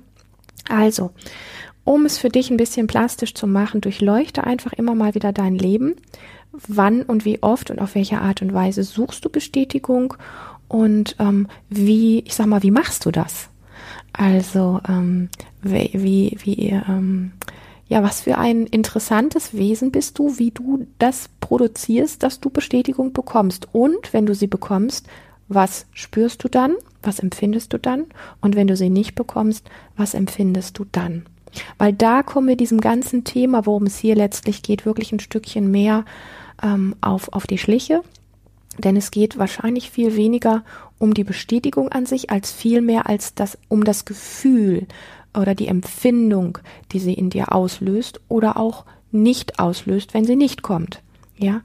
Also, 0.69 1.11
um 1.83 2.05
es 2.05 2.17
für 2.17 2.29
dich 2.29 2.49
ein 2.51 2.57
bisschen 2.57 2.87
plastisch 2.87 3.33
zu 3.33 3.47
machen, 3.47 3.81
durchleuchte 3.81 4.43
einfach 4.43 4.73
immer 4.73 4.95
mal 4.95 5.15
wieder 5.15 5.31
dein 5.31 5.55
Leben. 5.55 5.95
Wann 6.67 7.03
und 7.03 7.23
wie 7.23 7.41
oft 7.41 7.71
und 7.71 7.79
auf 7.79 7.95
welche 7.95 8.19
Art 8.19 8.41
und 8.41 8.53
Weise 8.53 8.83
suchst 8.83 9.23
du 9.23 9.29
Bestätigung 9.29 10.15
und 10.71 11.17
ähm, 11.19 11.47
wie, 11.69 12.19
ich 12.19 12.33
sag 12.33 12.47
mal, 12.47 12.63
wie 12.63 12.71
machst 12.71 13.05
du 13.05 13.11
das? 13.11 13.49
Also 14.13 14.79
ähm, 14.87 15.27
wie, 15.61 15.89
wie, 15.93 16.37
wie 16.43 16.69
ähm, 16.69 17.33
ja, 17.89 18.01
was 18.03 18.21
für 18.21 18.37
ein 18.37 18.67
interessantes 18.67 19.53
Wesen 19.53 19.91
bist 19.91 20.17
du, 20.17 20.39
wie 20.39 20.51
du 20.51 20.87
das 20.97 21.29
produzierst, 21.41 22.23
dass 22.23 22.39
du 22.39 22.49
Bestätigung 22.49 23.11
bekommst. 23.11 23.67
Und 23.73 24.13
wenn 24.13 24.25
du 24.25 24.33
sie 24.33 24.47
bekommst, 24.47 25.07
was 25.49 25.87
spürst 25.91 26.41
du 26.41 26.47
dann? 26.47 26.75
Was 27.03 27.19
empfindest 27.19 27.73
du 27.73 27.77
dann? 27.77 28.05
Und 28.39 28.55
wenn 28.55 28.67
du 28.67 28.77
sie 28.77 28.89
nicht 28.89 29.13
bekommst, 29.15 29.69
was 29.97 30.13
empfindest 30.13 30.79
du 30.79 30.85
dann? 30.89 31.25
Weil 31.79 31.91
da 31.91 32.23
kommen 32.23 32.47
wir 32.47 32.55
diesem 32.55 32.79
ganzen 32.79 33.25
Thema, 33.25 33.65
worum 33.65 33.87
es 33.87 33.97
hier 33.97 34.15
letztlich 34.15 34.63
geht, 34.63 34.85
wirklich 34.85 35.11
ein 35.11 35.19
Stückchen 35.19 35.69
mehr 35.69 36.05
ähm, 36.63 36.95
auf, 37.01 37.33
auf 37.33 37.45
die 37.45 37.57
Schliche. 37.57 38.03
Denn 38.77 38.95
es 38.95 39.11
geht 39.11 39.37
wahrscheinlich 39.37 39.91
viel 39.91 40.15
weniger 40.15 40.63
um 40.97 41.13
die 41.13 41.23
Bestätigung 41.23 41.89
an 41.89 42.05
sich, 42.05 42.29
als 42.29 42.51
viel 42.51 42.81
mehr 42.81 43.07
als 43.07 43.35
das, 43.35 43.57
um 43.67 43.83
das 43.83 44.05
Gefühl 44.05 44.87
oder 45.37 45.55
die 45.55 45.67
Empfindung, 45.67 46.57
die 46.91 46.99
sie 46.99 47.13
in 47.13 47.29
dir 47.29 47.53
auslöst 47.53 48.21
oder 48.27 48.57
auch 48.57 48.85
nicht 49.11 49.59
auslöst, 49.59 50.13
wenn 50.13 50.25
sie 50.25 50.35
nicht 50.35 50.61
kommt. 50.61 51.01
Ja, 51.37 51.61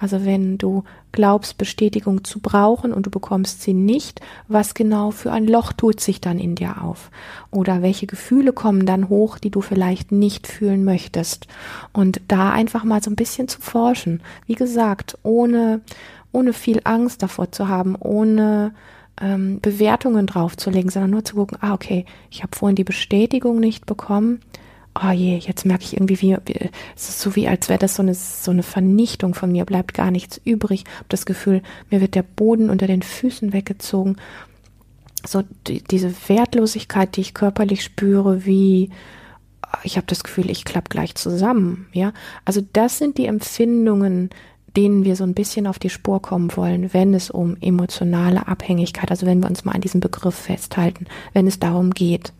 also 0.00 0.24
wenn 0.24 0.58
du 0.58 0.82
glaubst, 1.12 1.56
Bestätigung 1.56 2.24
zu 2.24 2.40
brauchen 2.40 2.92
und 2.92 3.06
du 3.06 3.10
bekommst 3.10 3.62
sie 3.62 3.74
nicht, 3.74 4.20
was 4.48 4.74
genau 4.74 5.12
für 5.12 5.30
ein 5.30 5.46
Loch 5.46 5.72
tut 5.72 6.00
sich 6.00 6.20
dann 6.20 6.40
in 6.40 6.56
dir 6.56 6.82
auf? 6.82 7.12
Oder 7.52 7.80
welche 7.80 8.08
Gefühle 8.08 8.52
kommen 8.52 8.86
dann 8.86 9.08
hoch, 9.08 9.38
die 9.38 9.50
du 9.50 9.60
vielleicht 9.60 10.10
nicht 10.10 10.48
fühlen 10.48 10.84
möchtest? 10.84 11.46
Und 11.92 12.20
da 12.26 12.50
einfach 12.50 12.82
mal 12.82 13.04
so 13.04 13.10
ein 13.10 13.16
bisschen 13.16 13.46
zu 13.46 13.60
forschen. 13.60 14.20
Wie 14.46 14.56
gesagt, 14.56 15.16
ohne, 15.22 15.80
ohne 16.32 16.52
viel 16.52 16.80
Angst 16.84 17.22
davor 17.22 17.52
zu 17.52 17.68
haben, 17.68 17.96
ohne 17.96 18.72
ähm, 19.20 19.60
Bewertungen 19.60 20.26
draufzulegen, 20.26 20.90
sondern 20.90 21.10
nur 21.10 21.24
zu 21.24 21.36
gucken, 21.36 21.58
ah, 21.60 21.74
okay, 21.74 22.04
ich 22.30 22.42
habe 22.42 22.56
vorhin 22.56 22.76
die 22.76 22.84
Bestätigung 22.84 23.60
nicht 23.60 23.86
bekommen. 23.86 24.40
Oh 25.00 25.10
je, 25.10 25.36
jetzt 25.36 25.64
merke 25.64 25.84
ich 25.84 25.94
irgendwie, 25.94 26.20
wie, 26.20 26.36
wie 26.46 26.70
es 26.96 27.08
ist 27.08 27.20
so 27.20 27.36
wie, 27.36 27.46
als 27.46 27.68
wäre 27.68 27.78
das 27.78 27.94
so 27.94 28.02
eine, 28.02 28.14
so 28.14 28.50
eine 28.50 28.64
Vernichtung 28.64 29.34
von 29.34 29.52
mir, 29.52 29.64
bleibt 29.64 29.94
gar 29.94 30.10
nichts 30.10 30.40
übrig. 30.44 30.84
Hab 30.98 31.08
das 31.08 31.26
Gefühl, 31.26 31.62
mir 31.90 32.00
wird 32.00 32.14
der 32.14 32.24
Boden 32.24 32.70
unter 32.70 32.86
den 32.86 33.02
Füßen 33.02 33.52
weggezogen. 33.52 34.16
So 35.24 35.44
die, 35.68 35.84
diese 35.84 36.12
Wertlosigkeit, 36.28 37.16
die 37.16 37.20
ich 37.20 37.34
körperlich 37.34 37.84
spüre, 37.84 38.46
wie 38.46 38.90
ich 39.84 39.96
habe 39.96 40.06
das 40.06 40.24
Gefühl, 40.24 40.50
ich 40.50 40.64
klapp 40.64 40.90
gleich 40.90 41.14
zusammen, 41.14 41.86
ja. 41.92 42.12
Also 42.44 42.60
das 42.72 42.98
sind 42.98 43.18
die 43.18 43.26
Empfindungen, 43.26 44.30
denen 44.76 45.04
wir 45.04 45.16
so 45.16 45.24
ein 45.24 45.34
bisschen 45.34 45.66
auf 45.66 45.78
die 45.78 45.90
Spur 45.90 46.22
kommen 46.22 46.56
wollen, 46.56 46.92
wenn 46.92 47.14
es 47.14 47.30
um 47.30 47.56
emotionale 47.60 48.46
Abhängigkeit, 48.46 49.10
also 49.10 49.26
wenn 49.26 49.40
wir 49.40 49.48
uns 49.48 49.64
mal 49.64 49.72
an 49.72 49.80
diesem 49.80 50.00
Begriff 50.00 50.34
festhalten, 50.34 51.06
wenn 51.32 51.46
es 51.46 51.58
darum 51.58 51.90
geht. 51.90 52.32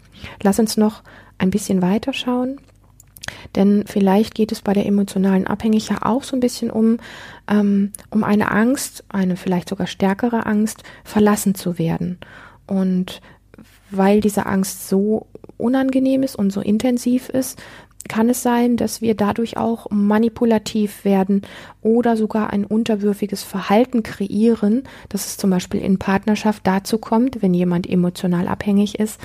Lass 0.43 0.59
uns 0.59 0.77
noch 0.77 1.03
ein 1.39 1.51
bisschen 1.51 1.83
weiter 1.83 2.13
schauen. 2.13 2.59
Denn 3.55 3.85
vielleicht 3.87 4.35
geht 4.35 4.53
es 4.53 4.61
bei 4.61 4.73
der 4.73 4.87
emotionalen 4.87 5.47
Abhängigkeit 5.47 6.03
auch 6.03 6.23
so 6.23 6.37
ein 6.37 6.41
bisschen 6.41 6.71
um, 6.71 6.99
ähm, 7.49 7.93
um 8.11 8.25
eine 8.25 8.51
Angst, 8.51 9.05
eine 9.09 9.37
vielleicht 9.37 9.69
sogar 9.69 9.87
stärkere 9.87 10.47
Angst, 10.47 10.83
verlassen 11.05 11.55
zu 11.55 11.79
werden. 11.79 12.19
Und 12.67 13.21
weil 13.91 14.21
diese 14.21 14.47
Angst 14.47 14.89
so 14.89 15.27
unangenehm 15.59 16.23
ist 16.23 16.37
und 16.37 16.53
so 16.53 16.61
intensiv 16.61 17.29
ist, 17.29 17.61
kann 18.09 18.29
es 18.29 18.43
sein, 18.43 18.77
dass 18.77 19.01
wir 19.01 19.15
dadurch 19.15 19.57
auch 19.57 19.87
manipulativ 19.91 21.05
werden 21.05 21.43
oder 21.81 22.17
sogar 22.17 22.51
ein 22.51 22.65
unterwürfiges 22.65 23.43
Verhalten 23.43 24.03
kreieren, 24.03 24.85
dass 25.09 25.27
es 25.27 25.37
zum 25.37 25.51
Beispiel 25.51 25.81
in 25.81 25.99
Partnerschaft 25.99 26.67
dazu 26.67 26.99
kommt, 26.99 27.43
wenn 27.43 27.55
jemand 27.55 27.89
emotional 27.89 28.49
abhängig 28.49 28.99
ist, 28.99 29.21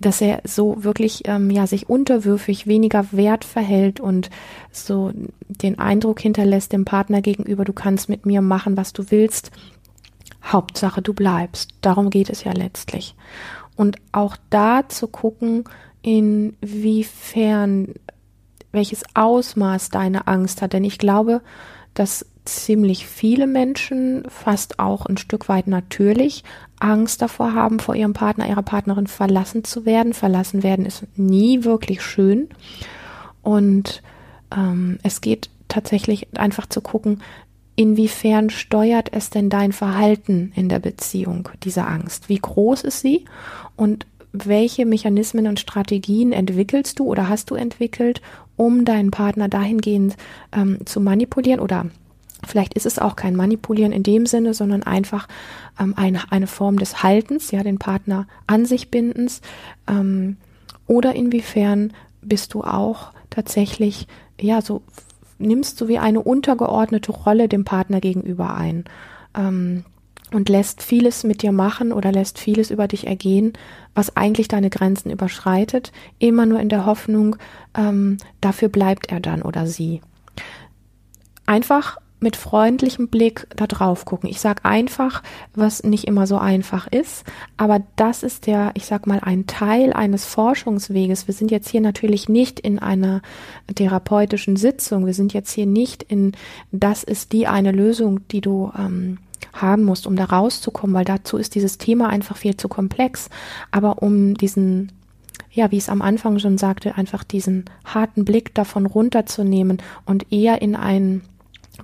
dass 0.00 0.20
er 0.20 0.40
so 0.44 0.84
wirklich 0.84 1.22
ähm, 1.26 1.50
ja 1.50 1.66
sich 1.66 1.88
unterwürfig 1.88 2.66
weniger 2.66 3.06
wert 3.12 3.44
verhält 3.44 4.00
und 4.00 4.30
so 4.70 5.12
den 5.48 5.78
Eindruck 5.78 6.20
hinterlässt 6.20 6.72
dem 6.72 6.84
Partner 6.84 7.22
gegenüber, 7.22 7.64
du 7.64 7.72
kannst 7.72 8.08
mit 8.08 8.26
mir 8.26 8.40
machen, 8.40 8.76
was 8.76 8.92
du 8.92 9.10
willst. 9.10 9.50
Hauptsache, 10.44 11.02
du 11.02 11.14
bleibst. 11.14 11.70
Darum 11.82 12.10
geht 12.10 12.30
es 12.30 12.42
ja 12.44 12.52
letztlich. 12.52 13.14
Und 13.76 13.96
auch 14.10 14.36
da 14.50 14.88
zu 14.88 15.06
gucken, 15.06 15.64
inwiefern, 16.02 17.94
welches 18.72 19.02
Ausmaß 19.14 19.90
deine 19.90 20.26
Angst 20.26 20.62
hat. 20.62 20.72
Denn 20.72 20.84
ich 20.84 20.98
glaube, 20.98 21.42
dass 21.94 22.26
ziemlich 22.44 23.06
viele 23.06 23.46
Menschen, 23.46 24.24
fast 24.28 24.78
auch 24.78 25.06
ein 25.06 25.16
Stück 25.16 25.48
weit 25.48 25.68
natürlich, 25.68 26.42
Angst 26.80 27.22
davor 27.22 27.54
haben, 27.54 27.78
vor 27.78 27.94
ihrem 27.94 28.14
Partner, 28.14 28.48
ihrer 28.48 28.62
Partnerin 28.62 29.06
verlassen 29.06 29.62
zu 29.62 29.86
werden. 29.86 30.12
Verlassen 30.12 30.62
werden 30.62 30.84
ist 30.84 31.06
nie 31.16 31.64
wirklich 31.64 32.02
schön. 32.02 32.48
Und 33.42 34.02
ähm, 34.54 34.98
es 35.02 35.20
geht 35.20 35.50
tatsächlich 35.68 36.28
einfach 36.36 36.66
zu 36.66 36.80
gucken, 36.80 37.22
inwiefern 37.76 38.50
steuert 38.50 39.08
es 39.12 39.30
denn 39.30 39.48
dein 39.48 39.72
Verhalten 39.72 40.52
in 40.54 40.68
der 40.68 40.80
Beziehung, 40.80 41.48
diese 41.62 41.86
Angst? 41.86 42.28
Wie 42.28 42.38
groß 42.38 42.82
ist 42.82 43.00
sie? 43.00 43.24
Und 43.76 44.06
welche 44.32 44.86
Mechanismen 44.86 45.46
und 45.46 45.60
Strategien 45.60 46.32
entwickelst 46.32 46.98
du 46.98 47.06
oder 47.06 47.28
hast 47.28 47.50
du 47.50 47.54
entwickelt, 47.54 48.22
um 48.56 48.84
deinen 48.84 49.10
Partner 49.10 49.48
dahingehend 49.48 50.16
ähm, 50.52 50.78
zu 50.84 51.00
manipulieren 51.00 51.60
oder 51.60 51.86
Vielleicht 52.44 52.74
ist 52.74 52.86
es 52.86 52.98
auch 52.98 53.14
kein 53.14 53.36
Manipulieren 53.36 53.92
in 53.92 54.02
dem 54.02 54.26
Sinne, 54.26 54.52
sondern 54.52 54.82
einfach 54.82 55.28
ähm, 55.78 55.94
eine, 55.96 56.32
eine 56.32 56.48
Form 56.48 56.76
des 56.78 57.02
Haltens, 57.02 57.52
ja, 57.52 57.62
den 57.62 57.78
Partner 57.78 58.26
an 58.48 58.66
sich 58.66 58.90
bindens. 58.90 59.42
Ähm, 59.86 60.36
oder 60.88 61.14
inwiefern 61.14 61.92
bist 62.20 62.54
du 62.54 62.62
auch 62.64 63.12
tatsächlich, 63.30 64.08
ja, 64.40 64.60
so 64.60 64.82
nimmst 65.38 65.80
du 65.80 65.88
wie 65.88 65.98
eine 65.98 66.20
untergeordnete 66.20 67.12
Rolle 67.12 67.48
dem 67.48 67.64
Partner 67.64 68.00
gegenüber 68.00 68.54
ein. 68.54 68.84
Ähm, 69.36 69.84
und 70.34 70.48
lässt 70.48 70.82
vieles 70.82 71.24
mit 71.24 71.42
dir 71.42 71.52
machen 71.52 71.92
oder 71.92 72.12
lässt 72.12 72.38
vieles 72.38 72.70
über 72.70 72.88
dich 72.88 73.06
ergehen, 73.06 73.52
was 73.94 74.16
eigentlich 74.16 74.48
deine 74.48 74.70
Grenzen 74.70 75.10
überschreitet, 75.10 75.92
immer 76.18 76.46
nur 76.46 76.60
in 76.60 76.68
der 76.68 76.86
Hoffnung, 76.86 77.36
ähm, 77.76 78.16
dafür 78.40 78.68
bleibt 78.68 79.10
er 79.12 79.20
dann 79.20 79.42
oder 79.42 79.66
sie. 79.66 80.00
Einfach 81.46 81.98
mit 82.22 82.36
freundlichem 82.36 83.08
Blick 83.08 83.48
da 83.56 83.66
drauf 83.66 84.04
gucken. 84.04 84.30
Ich 84.30 84.40
sag 84.40 84.64
einfach, 84.64 85.22
was 85.54 85.82
nicht 85.82 86.04
immer 86.04 86.26
so 86.26 86.38
einfach 86.38 86.86
ist, 86.86 87.24
aber 87.56 87.82
das 87.96 88.22
ist 88.22 88.46
der, 88.46 88.70
ich 88.74 88.86
sag 88.86 89.06
mal, 89.06 89.18
ein 89.20 89.46
Teil 89.46 89.92
eines 89.92 90.24
Forschungsweges. 90.24 91.26
Wir 91.26 91.34
sind 91.34 91.50
jetzt 91.50 91.68
hier 91.68 91.80
natürlich 91.80 92.28
nicht 92.28 92.60
in 92.60 92.78
einer 92.78 93.22
therapeutischen 93.74 94.56
Sitzung. 94.56 95.04
Wir 95.04 95.14
sind 95.14 95.34
jetzt 95.34 95.50
hier 95.50 95.66
nicht 95.66 96.04
in, 96.04 96.32
das 96.70 97.02
ist 97.02 97.32
die 97.32 97.48
eine 97.48 97.72
Lösung, 97.72 98.26
die 98.28 98.40
du 98.40 98.70
ähm, 98.78 99.18
haben 99.52 99.84
musst, 99.84 100.06
um 100.06 100.16
da 100.16 100.24
rauszukommen, 100.24 100.94
weil 100.94 101.04
dazu 101.04 101.36
ist 101.36 101.54
dieses 101.54 101.78
Thema 101.78 102.08
einfach 102.08 102.36
viel 102.36 102.56
zu 102.56 102.68
komplex. 102.68 103.28
Aber 103.70 104.02
um 104.02 104.34
diesen 104.34 104.92
ja, 105.54 105.70
wie 105.70 105.76
ich 105.76 105.84
es 105.84 105.88
am 105.90 106.00
Anfang 106.00 106.38
schon 106.38 106.56
sagte, 106.56 106.96
einfach 106.96 107.24
diesen 107.24 107.66
harten 107.84 108.24
Blick 108.24 108.54
davon 108.54 108.86
runterzunehmen 108.86 109.78
und 110.06 110.32
eher 110.32 110.62
in 110.62 110.74
einen 110.74 111.22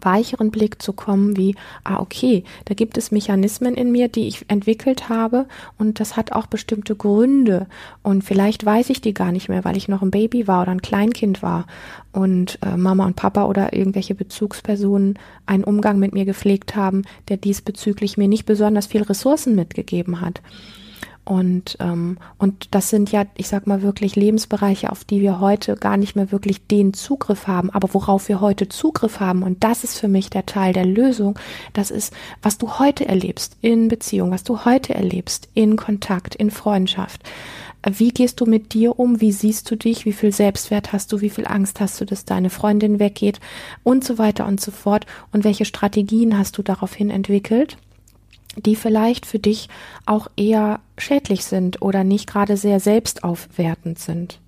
weicheren 0.00 0.50
Blick 0.50 0.82
zu 0.82 0.92
kommen, 0.92 1.36
wie, 1.36 1.54
ah, 1.84 1.98
okay, 1.98 2.44
da 2.66 2.74
gibt 2.74 2.98
es 2.98 3.10
Mechanismen 3.10 3.74
in 3.74 3.90
mir, 3.90 4.08
die 4.08 4.28
ich 4.28 4.44
entwickelt 4.48 5.08
habe 5.08 5.46
und 5.78 6.00
das 6.00 6.16
hat 6.16 6.32
auch 6.32 6.46
bestimmte 6.46 6.94
Gründe 6.94 7.66
und 8.02 8.22
vielleicht 8.22 8.64
weiß 8.64 8.90
ich 8.90 9.00
die 9.00 9.14
gar 9.14 9.32
nicht 9.32 9.48
mehr, 9.48 9.64
weil 9.64 9.76
ich 9.76 9.88
noch 9.88 10.02
ein 10.02 10.10
Baby 10.10 10.46
war 10.46 10.62
oder 10.62 10.72
ein 10.72 10.82
Kleinkind 10.82 11.42
war 11.42 11.66
und 12.12 12.58
äh, 12.62 12.76
Mama 12.76 13.06
und 13.06 13.16
Papa 13.16 13.44
oder 13.44 13.72
irgendwelche 13.72 14.14
Bezugspersonen 14.14 15.18
einen 15.46 15.64
Umgang 15.64 15.98
mit 15.98 16.12
mir 16.12 16.24
gepflegt 16.24 16.76
haben, 16.76 17.02
der 17.28 17.36
diesbezüglich 17.36 18.16
mir 18.18 18.28
nicht 18.28 18.46
besonders 18.46 18.86
viel 18.86 19.02
Ressourcen 19.02 19.54
mitgegeben 19.54 20.20
hat. 20.20 20.42
Und, 21.28 21.76
ähm, 21.80 22.16
und 22.38 22.74
das 22.74 22.88
sind 22.88 23.12
ja, 23.12 23.26
ich 23.36 23.48
sag 23.48 23.66
mal, 23.66 23.82
wirklich 23.82 24.16
Lebensbereiche, 24.16 24.90
auf 24.90 25.04
die 25.04 25.20
wir 25.20 25.40
heute 25.40 25.76
gar 25.76 25.98
nicht 25.98 26.16
mehr 26.16 26.32
wirklich 26.32 26.66
den 26.66 26.94
Zugriff 26.94 27.46
haben, 27.46 27.68
aber 27.68 27.92
worauf 27.92 28.30
wir 28.30 28.40
heute 28.40 28.70
Zugriff 28.70 29.20
haben. 29.20 29.42
Und 29.42 29.62
das 29.62 29.84
ist 29.84 29.98
für 29.98 30.08
mich 30.08 30.30
der 30.30 30.46
Teil 30.46 30.72
der 30.72 30.86
Lösung. 30.86 31.38
Das 31.74 31.90
ist, 31.90 32.14
was 32.40 32.56
du 32.56 32.78
heute 32.78 33.06
erlebst 33.06 33.58
in 33.60 33.88
Beziehung, 33.88 34.30
was 34.30 34.42
du 34.42 34.64
heute 34.64 34.94
erlebst 34.94 35.50
in 35.52 35.76
Kontakt, 35.76 36.34
in 36.34 36.50
Freundschaft. 36.50 37.20
Wie 37.86 38.08
gehst 38.08 38.40
du 38.40 38.46
mit 38.46 38.72
dir 38.72 38.98
um? 38.98 39.20
Wie 39.20 39.32
siehst 39.32 39.70
du 39.70 39.76
dich? 39.76 40.06
Wie 40.06 40.14
viel 40.14 40.32
Selbstwert 40.32 40.94
hast 40.94 41.12
du? 41.12 41.20
Wie 41.20 41.28
viel 41.28 41.46
Angst 41.46 41.78
hast 41.78 42.00
du, 42.00 42.06
dass 42.06 42.24
deine 42.24 42.48
Freundin 42.48 43.00
weggeht? 43.00 43.38
Und 43.84 44.02
so 44.02 44.16
weiter 44.16 44.46
und 44.46 44.62
so 44.62 44.70
fort. 44.70 45.04
Und 45.30 45.44
welche 45.44 45.66
Strategien 45.66 46.38
hast 46.38 46.56
du 46.56 46.62
daraufhin 46.62 47.10
entwickelt? 47.10 47.76
Die 48.56 48.76
vielleicht 48.76 49.26
für 49.26 49.38
dich 49.38 49.68
auch 50.06 50.28
eher 50.36 50.80
schädlich 50.96 51.44
sind 51.44 51.82
oder 51.82 52.04
nicht 52.04 52.28
gerade 52.28 52.56
sehr 52.56 52.80
selbstaufwertend 52.80 53.98
sind. 53.98 54.40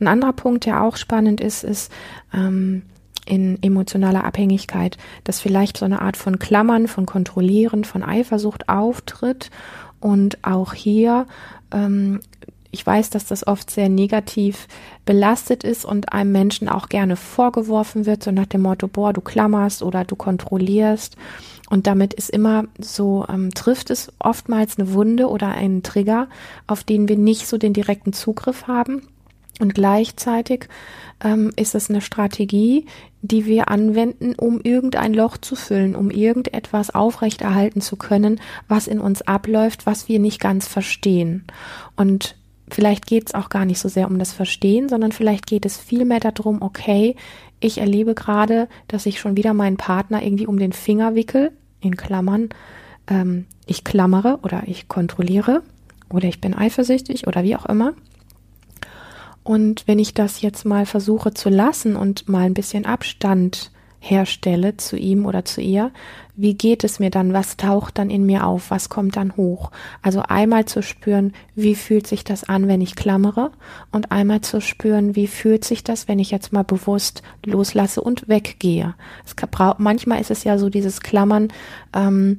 Ein 0.00 0.08
anderer 0.08 0.32
Punkt, 0.32 0.66
der 0.66 0.82
auch 0.82 0.96
spannend 0.96 1.40
ist, 1.40 1.64
ist 1.64 1.92
ähm, 2.34 2.82
in 3.24 3.62
emotionaler 3.62 4.24
Abhängigkeit, 4.24 4.98
dass 5.24 5.40
vielleicht 5.40 5.76
so 5.76 5.84
eine 5.84 6.02
Art 6.02 6.16
von 6.16 6.38
Klammern, 6.38 6.88
von 6.88 7.06
Kontrollieren, 7.06 7.84
von 7.84 8.02
Eifersucht 8.02 8.68
auftritt 8.68 9.50
und 10.00 10.44
auch 10.44 10.74
hier 10.74 11.26
ähm, 11.72 12.20
ich 12.72 12.84
weiß, 12.84 13.10
dass 13.10 13.26
das 13.26 13.46
oft 13.46 13.70
sehr 13.70 13.90
negativ 13.90 14.66
belastet 15.04 15.62
ist 15.62 15.84
und 15.84 16.12
einem 16.12 16.32
Menschen 16.32 16.68
auch 16.68 16.88
gerne 16.88 17.16
vorgeworfen 17.16 18.06
wird, 18.06 18.24
so 18.24 18.32
nach 18.32 18.46
dem 18.46 18.62
Motto, 18.62 18.88
boah, 18.88 19.12
du 19.12 19.20
klammerst 19.20 19.82
oder 19.82 20.04
du 20.04 20.16
kontrollierst. 20.16 21.16
Und 21.68 21.86
damit 21.86 22.14
ist 22.14 22.30
immer 22.30 22.64
so, 22.78 23.26
ähm, 23.28 23.50
trifft 23.54 23.90
es 23.90 24.10
oftmals 24.18 24.78
eine 24.78 24.92
Wunde 24.92 25.28
oder 25.28 25.48
einen 25.48 25.82
Trigger, 25.82 26.28
auf 26.66 26.82
den 26.82 27.08
wir 27.08 27.16
nicht 27.16 27.46
so 27.46 27.58
den 27.58 27.74
direkten 27.74 28.14
Zugriff 28.14 28.66
haben. 28.66 29.02
Und 29.60 29.74
gleichzeitig 29.74 30.68
ähm, 31.22 31.52
ist 31.56 31.74
es 31.74 31.90
eine 31.90 32.00
Strategie, 32.00 32.86
die 33.20 33.44
wir 33.44 33.68
anwenden, 33.68 34.34
um 34.34 34.60
irgendein 34.62 35.12
Loch 35.12 35.36
zu 35.36 35.56
füllen, 35.56 35.94
um 35.94 36.10
irgendetwas 36.10 36.94
aufrechterhalten 36.94 37.82
zu 37.82 37.96
können, 37.96 38.40
was 38.66 38.86
in 38.86 38.98
uns 38.98 39.22
abläuft, 39.22 39.84
was 39.84 40.08
wir 40.08 40.18
nicht 40.18 40.40
ganz 40.40 40.66
verstehen. 40.66 41.44
Und 41.96 42.34
vielleicht 42.74 43.06
geht 43.06 43.28
es 43.28 43.34
auch 43.34 43.48
gar 43.48 43.64
nicht 43.64 43.78
so 43.78 43.88
sehr 43.88 44.08
um 44.08 44.18
das 44.18 44.32
Verstehen, 44.32 44.88
sondern 44.88 45.12
vielleicht 45.12 45.46
geht 45.46 45.66
es 45.66 45.76
vielmehr 45.76 46.20
darum, 46.20 46.62
okay, 46.62 47.16
ich 47.60 47.78
erlebe 47.78 48.14
gerade, 48.14 48.68
dass 48.88 49.06
ich 49.06 49.20
schon 49.20 49.36
wieder 49.36 49.54
meinen 49.54 49.76
Partner 49.76 50.22
irgendwie 50.22 50.46
um 50.46 50.58
den 50.58 50.72
Finger 50.72 51.14
wickel 51.14 51.52
in 51.80 51.96
Klammern, 51.96 52.50
ähm, 53.08 53.46
ich 53.66 53.84
klammere 53.84 54.38
oder 54.42 54.62
ich 54.66 54.88
kontrolliere 54.88 55.62
oder 56.10 56.28
ich 56.28 56.40
bin 56.40 56.54
eifersüchtig 56.54 57.26
oder 57.26 57.42
wie 57.42 57.56
auch 57.56 57.66
immer. 57.66 57.94
Und 59.44 59.88
wenn 59.88 59.98
ich 59.98 60.14
das 60.14 60.40
jetzt 60.40 60.64
mal 60.64 60.86
versuche 60.86 61.34
zu 61.34 61.48
lassen 61.48 61.96
und 61.96 62.28
mal 62.28 62.42
ein 62.42 62.54
bisschen 62.54 62.86
Abstand 62.86 63.71
herstelle 64.02 64.76
zu 64.76 64.96
ihm 64.96 65.26
oder 65.26 65.44
zu 65.44 65.60
ihr, 65.60 65.92
wie 66.34 66.54
geht 66.54 66.82
es 66.82 66.98
mir 66.98 67.10
dann? 67.10 67.32
Was 67.32 67.56
taucht 67.56 67.98
dann 67.98 68.10
in 68.10 68.26
mir 68.26 68.46
auf? 68.46 68.70
Was 68.70 68.88
kommt 68.88 69.16
dann 69.16 69.36
hoch? 69.36 69.70
Also 70.02 70.22
einmal 70.22 70.64
zu 70.64 70.82
spüren, 70.82 71.34
wie 71.54 71.76
fühlt 71.76 72.06
sich 72.06 72.24
das 72.24 72.42
an, 72.42 72.66
wenn 72.68 72.80
ich 72.80 72.96
klammere? 72.96 73.52
Und 73.92 74.10
einmal 74.10 74.40
zu 74.40 74.60
spüren, 74.60 75.14
wie 75.14 75.28
fühlt 75.28 75.64
sich 75.64 75.84
das, 75.84 76.08
wenn 76.08 76.18
ich 76.18 76.30
jetzt 76.30 76.52
mal 76.52 76.64
bewusst 76.64 77.22
loslasse 77.44 78.00
und 78.00 78.28
weggehe? 78.28 78.94
Kann, 79.36 79.74
manchmal 79.78 80.20
ist 80.20 80.30
es 80.30 80.42
ja 80.42 80.58
so 80.58 80.68
dieses 80.68 81.00
Klammern, 81.00 81.48
ähm, 81.94 82.38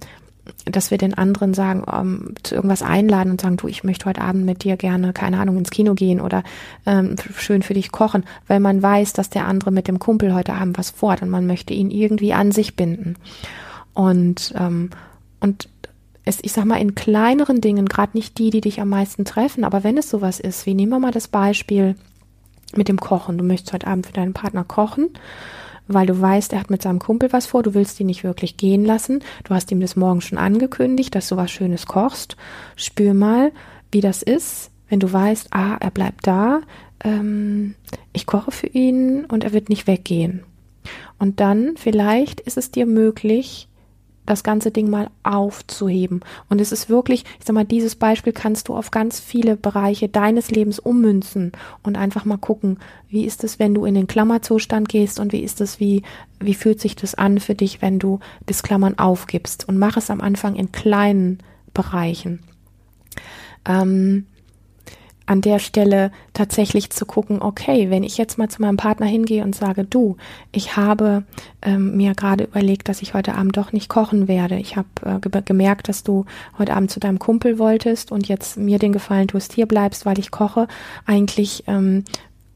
dass 0.65 0.91
wir 0.91 0.97
den 0.97 1.13
anderen 1.13 1.53
sagen, 1.53 1.83
um, 1.83 1.93
ähm, 1.93 2.33
zu 2.43 2.55
irgendwas 2.55 2.81
einladen 2.81 3.31
und 3.31 3.41
sagen, 3.41 3.57
du, 3.57 3.67
ich 3.67 3.83
möchte 3.83 4.05
heute 4.05 4.21
Abend 4.21 4.45
mit 4.45 4.63
dir 4.63 4.77
gerne, 4.77 5.11
keine 5.11 5.39
Ahnung, 5.39 5.57
ins 5.57 5.71
Kino 5.71 5.93
gehen 5.93 6.21
oder 6.21 6.43
ähm, 6.85 7.15
schön 7.35 7.63
für 7.63 7.73
dich 7.73 7.91
kochen, 7.91 8.23
weil 8.47 8.59
man 8.59 8.81
weiß, 8.81 9.13
dass 9.13 9.29
der 9.29 9.47
andere 9.47 9.71
mit 9.71 9.87
dem 9.87 9.99
Kumpel 9.99 10.33
heute 10.33 10.53
Abend 10.53 10.77
was 10.77 10.89
fort 10.89 11.21
und 11.21 11.29
man 11.29 11.45
möchte 11.47 11.73
ihn 11.73 11.91
irgendwie 11.91 12.33
an 12.33 12.51
sich 12.51 12.75
binden. 12.75 13.17
Und, 13.93 14.53
ähm, 14.57 14.89
und 15.41 15.67
es, 16.25 16.39
ich 16.41 16.53
sag 16.53 16.65
mal, 16.65 16.79
in 16.79 16.95
kleineren 16.95 17.59
Dingen, 17.59 17.87
gerade 17.87 18.17
nicht 18.17 18.37
die, 18.37 18.49
die 18.49 18.61
dich 18.61 18.79
am 18.79 18.89
meisten 18.89 19.25
treffen, 19.25 19.65
aber 19.65 19.83
wenn 19.83 19.97
es 19.97 20.09
sowas 20.09 20.39
ist, 20.39 20.65
wie 20.65 20.73
nehmen 20.73 20.93
wir 20.93 20.99
mal 20.99 21.11
das 21.11 21.27
Beispiel 21.27 21.95
mit 22.75 22.87
dem 22.87 22.99
Kochen. 22.99 23.37
Du 23.37 23.43
möchtest 23.43 23.73
heute 23.73 23.87
Abend 23.87 24.07
für 24.07 24.13
deinen 24.13 24.33
Partner 24.33 24.63
kochen 24.63 25.09
weil 25.87 26.05
du 26.05 26.19
weißt, 26.19 26.53
er 26.53 26.59
hat 26.59 26.69
mit 26.69 26.81
seinem 26.81 26.99
Kumpel 26.99 27.31
was 27.33 27.45
vor, 27.45 27.63
du 27.63 27.73
willst 27.73 27.99
ihn 27.99 28.07
nicht 28.07 28.23
wirklich 28.23 28.57
gehen 28.57 28.85
lassen. 28.85 29.21
Du 29.43 29.53
hast 29.53 29.71
ihm 29.71 29.81
das 29.81 29.95
morgen 29.95 30.21
schon 30.21 30.37
angekündigt, 30.37 31.13
dass 31.15 31.27
du 31.29 31.37
was 31.37 31.51
Schönes 31.51 31.85
kochst. 31.85 32.37
Spür 32.75 33.13
mal, 33.13 33.51
wie 33.91 34.01
das 34.01 34.23
ist, 34.23 34.71
wenn 34.89 34.99
du 34.99 35.11
weißt, 35.11 35.49
ah, 35.51 35.77
er 35.79 35.91
bleibt 35.91 36.25
da, 36.27 36.61
ähm, 37.03 37.75
ich 38.13 38.25
koche 38.25 38.51
für 38.51 38.67
ihn 38.67 39.25
und 39.25 39.43
er 39.43 39.53
wird 39.53 39.69
nicht 39.69 39.87
weggehen. 39.87 40.43
Und 41.19 41.39
dann 41.39 41.77
vielleicht 41.77 42.41
ist 42.41 42.57
es 42.57 42.71
dir 42.71 42.85
möglich, 42.85 43.67
das 44.25 44.43
ganze 44.43 44.71
Ding 44.71 44.89
mal 44.89 45.09
aufzuheben. 45.23 46.21
Und 46.49 46.61
es 46.61 46.71
ist 46.71 46.89
wirklich, 46.89 47.25
ich 47.39 47.45
sag 47.45 47.53
mal, 47.53 47.65
dieses 47.65 47.95
Beispiel 47.95 48.33
kannst 48.33 48.67
du 48.67 48.75
auf 48.75 48.91
ganz 48.91 49.19
viele 49.19 49.55
Bereiche 49.55 50.09
deines 50.09 50.51
Lebens 50.51 50.79
ummünzen 50.79 51.51
und 51.83 51.97
einfach 51.97 52.25
mal 52.25 52.37
gucken, 52.37 52.79
wie 53.09 53.25
ist 53.25 53.43
es, 53.43 53.59
wenn 53.59 53.73
du 53.73 53.85
in 53.85 53.95
den 53.95 54.07
Klammerzustand 54.07 54.89
gehst 54.89 55.19
und 55.19 55.33
wie 55.33 55.41
ist 55.41 55.61
es, 55.61 55.79
wie, 55.79 56.03
wie 56.39 56.53
fühlt 56.53 56.79
sich 56.79 56.95
das 56.95 57.15
an 57.15 57.39
für 57.39 57.55
dich, 57.55 57.81
wenn 57.81 57.99
du 57.99 58.19
das 58.45 58.63
Klammern 58.63 58.97
aufgibst 58.97 59.67
und 59.67 59.77
mach 59.77 59.97
es 59.97 60.09
am 60.09 60.21
Anfang 60.21 60.55
in 60.55 60.71
kleinen 60.71 61.39
Bereichen. 61.73 62.39
Ähm, 63.65 64.25
an 65.25 65.41
der 65.41 65.59
Stelle 65.59 66.11
tatsächlich 66.33 66.89
zu 66.89 67.05
gucken, 67.05 67.41
okay, 67.41 67.89
wenn 67.89 68.03
ich 68.03 68.17
jetzt 68.17 68.37
mal 68.37 68.49
zu 68.49 68.61
meinem 68.61 68.77
Partner 68.77 69.05
hingehe 69.05 69.43
und 69.43 69.55
sage, 69.55 69.83
du, 69.85 70.17
ich 70.51 70.75
habe 70.75 71.23
ähm, 71.61 71.95
mir 71.95 72.13
gerade 72.13 72.43
überlegt, 72.43 72.89
dass 72.89 73.01
ich 73.01 73.13
heute 73.13 73.35
Abend 73.35 73.55
doch 73.55 73.71
nicht 73.71 73.89
kochen 73.89 74.27
werde. 74.27 74.57
Ich 74.57 74.75
habe 74.75 74.87
äh, 75.05 75.41
gemerkt, 75.41 75.87
dass 75.87 76.03
du 76.03 76.25
heute 76.57 76.73
Abend 76.73 76.91
zu 76.91 76.99
deinem 76.99 77.19
Kumpel 77.19 77.57
wolltest 77.57 78.11
und 78.11 78.27
jetzt 78.27 78.57
mir 78.57 78.79
den 78.79 78.91
Gefallen 78.91 79.27
tust, 79.27 79.53
hier 79.53 79.65
bleibst, 79.65 80.05
weil 80.05 80.19
ich 80.19 80.31
koche. 80.31 80.67
Eigentlich 81.05 81.63
ähm, 81.67 82.03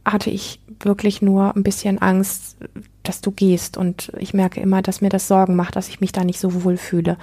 hatte 0.04 0.30
ich 0.30 0.60
wirklich 0.80 1.22
nur 1.22 1.56
ein 1.56 1.64
bisschen 1.64 2.00
Angst, 2.00 2.58
dass 3.04 3.22
du 3.22 3.32
gehst. 3.32 3.78
Und 3.78 4.12
ich 4.18 4.34
merke 4.34 4.60
immer, 4.60 4.82
dass 4.82 5.02
mir 5.02 5.10
das 5.10 5.28
Sorgen 5.28 5.56
macht, 5.56 5.76
dass 5.76 5.90
ich 5.90 6.02
mich 6.02 6.12
da 6.12 6.24
nicht 6.24 6.40
so 6.40 6.64
wohl 6.64 6.78
fühle. 6.78 7.18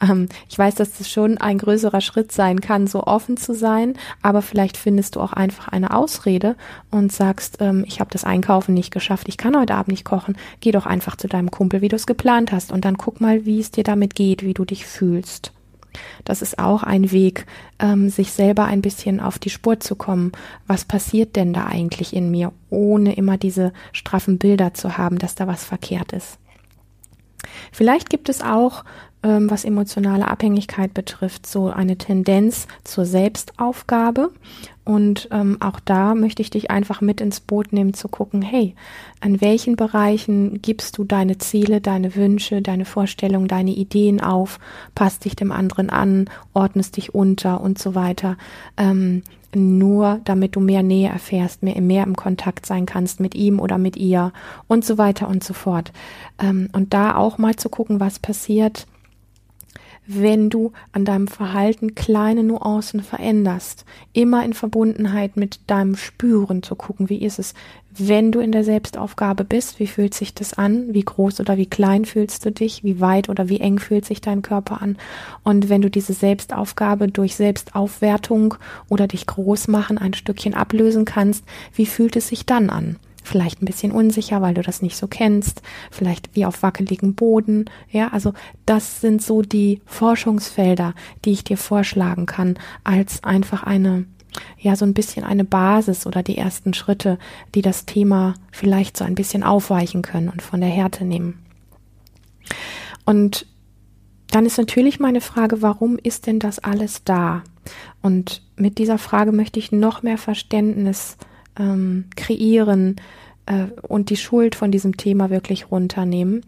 Ähm, 0.00 0.28
ich 0.48 0.58
weiß, 0.58 0.74
dass 0.76 0.98
das 0.98 1.10
schon 1.10 1.38
ein 1.38 1.58
größerer 1.58 2.00
Schritt 2.00 2.32
sein 2.32 2.60
kann, 2.60 2.86
so 2.86 3.04
offen 3.04 3.36
zu 3.36 3.54
sein, 3.54 3.94
aber 4.22 4.42
vielleicht 4.42 4.76
findest 4.76 5.16
du 5.16 5.20
auch 5.20 5.32
einfach 5.32 5.68
eine 5.68 5.94
Ausrede 5.94 6.56
und 6.90 7.12
sagst, 7.12 7.58
ähm, 7.60 7.84
ich 7.86 8.00
habe 8.00 8.10
das 8.10 8.24
Einkaufen 8.24 8.74
nicht 8.74 8.92
geschafft, 8.92 9.28
ich 9.28 9.36
kann 9.36 9.56
heute 9.56 9.74
Abend 9.74 9.88
nicht 9.88 10.04
kochen. 10.04 10.36
Geh 10.60 10.72
doch 10.72 10.86
einfach 10.86 11.16
zu 11.16 11.28
deinem 11.28 11.50
Kumpel, 11.50 11.80
wie 11.80 11.88
du 11.88 11.96
es 11.96 12.06
geplant 12.06 12.52
hast, 12.52 12.72
und 12.72 12.84
dann 12.84 12.96
guck 12.96 13.20
mal, 13.20 13.44
wie 13.44 13.60
es 13.60 13.70
dir 13.70 13.84
damit 13.84 14.14
geht, 14.14 14.42
wie 14.42 14.54
du 14.54 14.64
dich 14.64 14.86
fühlst. 14.86 15.52
Das 16.24 16.40
ist 16.40 16.58
auch 16.58 16.82
ein 16.82 17.10
Weg, 17.10 17.46
ähm, 17.78 18.10
sich 18.10 18.32
selber 18.32 18.64
ein 18.64 18.82
bisschen 18.82 19.20
auf 19.20 19.38
die 19.38 19.50
Spur 19.50 19.80
zu 19.80 19.96
kommen. 19.96 20.32
Was 20.66 20.84
passiert 20.84 21.34
denn 21.36 21.52
da 21.52 21.66
eigentlich 21.66 22.14
in 22.14 22.30
mir, 22.30 22.52
ohne 22.68 23.14
immer 23.14 23.36
diese 23.38 23.72
straffen 23.92 24.38
Bilder 24.38 24.72
zu 24.72 24.98
haben, 24.98 25.18
dass 25.18 25.34
da 25.34 25.46
was 25.46 25.64
verkehrt 25.64 26.12
ist? 26.12 26.38
Vielleicht 27.72 28.10
gibt 28.10 28.28
es 28.28 28.42
auch 28.42 28.84
ähm, 29.22 29.50
was 29.50 29.64
emotionale 29.64 30.28
Abhängigkeit 30.28 30.94
betrifft, 30.94 31.46
so 31.46 31.68
eine 31.68 31.96
Tendenz 31.96 32.66
zur 32.84 33.04
Selbstaufgabe. 33.04 34.30
Und 34.84 35.28
ähm, 35.30 35.58
auch 35.60 35.78
da 35.78 36.14
möchte 36.14 36.42
ich 36.42 36.50
dich 36.50 36.70
einfach 36.70 37.00
mit 37.00 37.20
ins 37.20 37.40
Boot 37.40 37.72
nehmen, 37.72 37.94
zu 37.94 38.08
gucken, 38.08 38.42
hey, 38.42 38.74
an 39.20 39.40
welchen 39.40 39.76
Bereichen 39.76 40.62
gibst 40.62 40.98
du 40.98 41.04
deine 41.04 41.38
Ziele, 41.38 41.80
deine 41.80 42.16
Wünsche, 42.16 42.62
deine 42.62 42.84
Vorstellungen, 42.84 43.46
deine 43.46 43.72
Ideen 43.72 44.20
auf, 44.20 44.58
passt 44.94 45.26
dich 45.26 45.36
dem 45.36 45.52
anderen 45.52 45.90
an, 45.90 46.28
ordnest 46.54 46.96
dich 46.96 47.14
unter 47.14 47.60
und 47.60 47.78
so 47.78 47.94
weiter. 47.94 48.36
Ähm, 48.76 49.22
nur 49.54 50.20
damit 50.24 50.56
du 50.56 50.60
mehr 50.60 50.82
Nähe 50.82 51.08
erfährst, 51.08 51.62
mehr, 51.62 51.80
mehr 51.80 52.04
im 52.04 52.16
Kontakt 52.16 52.66
sein 52.66 52.86
kannst 52.86 53.20
mit 53.20 53.34
ihm 53.34 53.60
oder 53.60 53.78
mit 53.78 53.96
ihr 53.96 54.32
und 54.68 54.84
so 54.84 54.96
weiter 54.96 55.28
und 55.28 55.42
so 55.42 55.54
fort. 55.54 55.92
Ähm, 56.40 56.68
und 56.72 56.94
da 56.94 57.16
auch 57.16 57.38
mal 57.38 57.56
zu 57.56 57.68
gucken, 57.68 58.00
was 58.00 58.18
passiert, 58.18 58.86
wenn 60.12 60.50
du 60.50 60.72
an 60.92 61.04
deinem 61.04 61.28
Verhalten 61.28 61.94
kleine 61.94 62.42
Nuancen 62.42 63.02
veränderst, 63.02 63.84
immer 64.12 64.44
in 64.44 64.54
Verbundenheit 64.54 65.36
mit 65.36 65.60
deinem 65.68 65.96
Spüren 65.96 66.62
zu 66.62 66.74
gucken, 66.74 67.08
wie 67.08 67.22
ist 67.22 67.38
es, 67.38 67.54
wenn 67.96 68.32
du 68.32 68.40
in 68.40 68.52
der 68.52 68.64
Selbstaufgabe 68.64 69.44
bist, 69.44 69.78
wie 69.78 69.86
fühlt 69.86 70.14
sich 70.14 70.34
das 70.34 70.54
an, 70.54 70.94
wie 70.94 71.02
groß 71.02 71.40
oder 71.40 71.56
wie 71.56 71.66
klein 71.66 72.04
fühlst 72.04 72.44
du 72.44 72.50
dich, 72.50 72.82
wie 72.84 73.00
weit 73.00 73.28
oder 73.28 73.48
wie 73.48 73.60
eng 73.60 73.78
fühlt 73.78 74.04
sich 74.04 74.20
dein 74.20 74.42
Körper 74.42 74.80
an? 74.80 74.96
Und 75.42 75.68
wenn 75.68 75.82
du 75.82 75.90
diese 75.90 76.12
Selbstaufgabe 76.12 77.08
durch 77.08 77.36
Selbstaufwertung 77.36 78.54
oder 78.88 79.06
dich 79.06 79.26
groß 79.26 79.68
machen 79.68 79.98
ein 79.98 80.14
Stückchen 80.14 80.54
ablösen 80.54 81.04
kannst, 81.04 81.44
wie 81.74 81.86
fühlt 81.86 82.16
es 82.16 82.28
sich 82.28 82.46
dann 82.46 82.70
an? 82.70 82.96
Vielleicht 83.22 83.62
ein 83.62 83.66
bisschen 83.66 83.92
unsicher, 83.92 84.42
weil 84.42 84.54
du 84.54 84.62
das 84.62 84.82
nicht 84.82 84.96
so 84.96 85.06
kennst, 85.06 85.62
vielleicht 85.90 86.34
wie 86.34 86.46
auf 86.46 86.62
wackeligem 86.62 87.14
Boden. 87.14 87.66
Ja, 87.90 88.08
also 88.08 88.32
das 88.66 89.00
sind 89.00 89.22
so 89.22 89.42
die 89.42 89.80
Forschungsfelder, 89.86 90.94
die 91.24 91.32
ich 91.32 91.44
dir 91.44 91.56
vorschlagen 91.56 92.26
kann, 92.26 92.58
als 92.84 93.22
einfach 93.24 93.62
eine, 93.62 94.06
ja, 94.58 94.76
so 94.76 94.84
ein 94.84 94.94
bisschen 94.94 95.24
eine 95.24 95.44
Basis 95.44 96.06
oder 96.06 96.22
die 96.22 96.38
ersten 96.38 96.74
Schritte, 96.74 97.18
die 97.54 97.62
das 97.62 97.86
Thema 97.86 98.34
vielleicht 98.52 98.96
so 98.96 99.04
ein 99.04 99.14
bisschen 99.14 99.42
aufweichen 99.42 100.02
können 100.02 100.28
und 100.28 100.42
von 100.42 100.60
der 100.60 100.70
Härte 100.70 101.04
nehmen. 101.04 101.38
Und 103.04 103.46
dann 104.30 104.46
ist 104.46 104.58
natürlich 104.58 105.00
meine 105.00 105.20
Frage, 105.20 105.62
warum 105.62 105.98
ist 105.98 106.26
denn 106.26 106.38
das 106.38 106.60
alles 106.60 107.02
da? 107.04 107.42
Und 108.00 108.42
mit 108.56 108.78
dieser 108.78 108.98
Frage 108.98 109.32
möchte 109.32 109.58
ich 109.58 109.72
noch 109.72 110.02
mehr 110.02 110.18
Verständnis 110.18 111.16
ähm, 111.60 112.06
kreieren 112.16 112.96
äh, 113.46 113.66
und 113.86 114.10
die 114.10 114.16
Schuld 114.16 114.54
von 114.54 114.72
diesem 114.72 114.96
Thema 114.96 115.30
wirklich 115.30 115.70
runternehmen. 115.70 116.42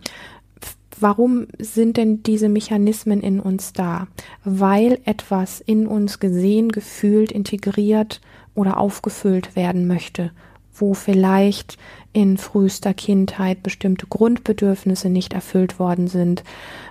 Warum 0.99 1.47
sind 1.59 1.97
denn 1.97 2.23
diese 2.23 2.49
Mechanismen 2.49 3.21
in 3.23 3.41
uns 3.41 3.73
da? 3.73 4.07
Weil 4.45 4.99
etwas 5.05 5.61
in 5.61 5.87
uns 5.87 6.21
gesehen, 6.21 6.71
gefühlt, 6.71 7.33
integriert 7.33 8.21
oder 8.55 8.79
aufgefüllt 8.79 9.57
werden 9.57 9.87
möchte, 9.87 10.31
wo 10.75 10.95
vielleicht 10.95 11.77
in 12.13 12.39
frühester 12.39 12.95
Kindheit 12.95 13.63
bestimmte 13.63 14.07
Grundbedürfnisse 14.07 15.09
nicht 15.09 15.33
erfüllt 15.33 15.79
worden 15.79 16.07
sind, 16.09 16.45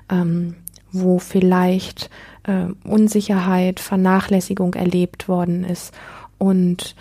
ähm, 0.09 0.55
wo 0.91 1.19
vielleicht 1.19 2.09
äh, 2.43 2.65
Unsicherheit, 2.83 3.79
Vernachlässigung 3.79 4.73
erlebt 4.73 5.29
worden 5.29 5.63
ist 5.63 5.93
und 6.37 6.95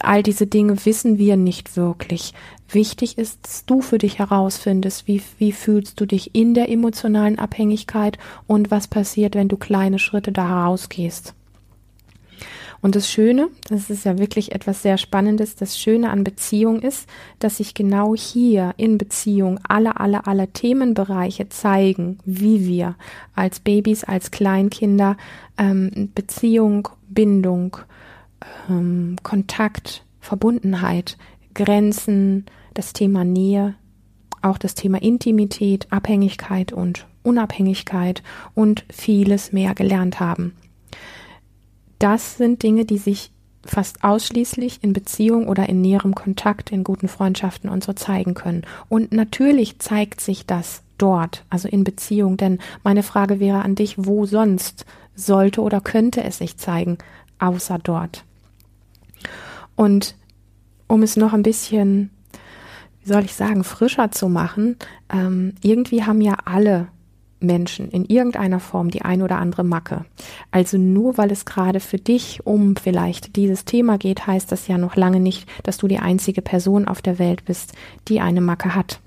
all 0.00 0.22
diese 0.22 0.46
Dinge 0.46 0.84
wissen 0.86 1.18
wir 1.18 1.36
nicht 1.36 1.76
wirklich. 1.76 2.32
Wichtig 2.70 3.18
ist, 3.18 3.40
dass 3.42 3.66
du 3.66 3.80
für 3.80 3.98
dich 3.98 4.18
herausfindest, 4.18 5.06
wie, 5.06 5.22
wie 5.38 5.52
fühlst 5.52 6.00
du 6.00 6.06
dich 6.06 6.34
in 6.34 6.54
der 6.54 6.70
emotionalen 6.70 7.38
Abhängigkeit 7.38 8.18
und 8.46 8.70
was 8.70 8.88
passiert, 8.88 9.34
wenn 9.34 9.48
du 9.48 9.56
kleine 9.56 9.98
Schritte 9.98 10.32
da 10.32 10.48
herausgehst. 10.48 11.34
Und 12.82 12.96
das 12.96 13.10
Schöne, 13.10 13.48
das 13.68 13.90
ist 13.90 14.04
ja 14.04 14.18
wirklich 14.18 14.52
etwas 14.52 14.82
sehr 14.82 14.96
Spannendes, 14.96 15.54
das 15.54 15.78
Schöne 15.78 16.10
an 16.10 16.24
Beziehung 16.24 16.80
ist, 16.80 17.06
dass 17.38 17.58
sich 17.58 17.74
genau 17.74 18.14
hier 18.16 18.72
in 18.78 18.96
Beziehung 18.96 19.60
alle, 19.68 20.00
alle, 20.00 20.26
alle 20.26 20.48
Themenbereiche 20.48 21.50
zeigen, 21.50 22.18
wie 22.24 22.66
wir 22.66 22.94
als 23.34 23.60
Babys, 23.60 24.04
als 24.04 24.30
Kleinkinder 24.30 25.18
ähm, 25.58 26.10
Beziehung, 26.14 26.88
Bindung, 27.10 27.76
ähm, 28.68 29.16
Kontakt, 29.22 30.04
Verbundenheit, 30.20 31.16
Grenzen, 31.54 32.46
das 32.74 32.92
Thema 32.92 33.24
Nähe, 33.24 33.74
auch 34.42 34.58
das 34.58 34.74
Thema 34.74 35.02
Intimität, 35.02 35.86
Abhängigkeit 35.90 36.72
und 36.72 37.06
Unabhängigkeit 37.22 38.22
und 38.54 38.84
vieles 38.90 39.52
mehr 39.52 39.74
gelernt 39.74 40.20
haben. 40.20 40.54
Das 41.98 42.38
sind 42.38 42.62
Dinge, 42.62 42.86
die 42.86 42.98
sich 42.98 43.32
fast 43.64 44.02
ausschließlich 44.04 44.82
in 44.82 44.94
Beziehung 44.94 45.46
oder 45.46 45.68
in 45.68 45.82
näherem 45.82 46.14
Kontakt, 46.14 46.72
in 46.72 46.82
guten 46.82 47.08
Freundschaften 47.08 47.68
und 47.68 47.84
so 47.84 47.92
zeigen 47.92 48.32
können. 48.32 48.62
Und 48.88 49.12
natürlich 49.12 49.78
zeigt 49.78 50.20
sich 50.20 50.46
das 50.46 50.82
dort, 50.96 51.44
also 51.50 51.68
in 51.68 51.84
Beziehung, 51.84 52.36
denn 52.36 52.58
meine 52.82 53.02
Frage 53.02 53.38
wäre 53.38 53.62
an 53.62 53.74
dich, 53.74 53.94
wo 53.98 54.24
sonst 54.24 54.86
sollte 55.14 55.60
oder 55.60 55.80
könnte 55.80 56.24
es 56.24 56.38
sich 56.38 56.56
zeigen, 56.56 56.98
außer 57.38 57.78
dort? 57.78 58.24
Und 59.76 60.14
um 60.86 61.02
es 61.02 61.16
noch 61.16 61.32
ein 61.32 61.42
bisschen, 61.42 62.10
wie 63.02 63.08
soll 63.08 63.24
ich 63.24 63.34
sagen, 63.34 63.64
frischer 63.64 64.10
zu 64.10 64.28
machen, 64.28 64.76
ähm, 65.12 65.54
irgendwie 65.62 66.04
haben 66.04 66.20
ja 66.20 66.36
alle 66.44 66.88
Menschen 67.40 67.90
in 67.90 68.04
irgendeiner 68.04 68.60
Form 68.60 68.90
die 68.90 69.02
ein 69.02 69.22
oder 69.22 69.38
andere 69.38 69.64
Macke. 69.64 70.04
Also 70.50 70.76
nur 70.76 71.16
weil 71.16 71.32
es 71.32 71.44
gerade 71.44 71.80
für 71.80 71.96
dich 71.96 72.46
um 72.46 72.76
vielleicht 72.76 73.36
dieses 73.36 73.64
Thema 73.64 73.98
geht, 73.98 74.26
heißt 74.26 74.52
das 74.52 74.68
ja 74.68 74.78
noch 74.78 74.96
lange 74.96 75.20
nicht, 75.20 75.48
dass 75.62 75.78
du 75.78 75.88
die 75.88 75.98
einzige 75.98 76.42
Person 76.42 76.86
auf 76.86 77.00
der 77.00 77.18
Welt 77.18 77.44
bist, 77.46 77.72
die 78.08 78.20
eine 78.20 78.40
Macke 78.40 78.74
hat. 78.74 79.00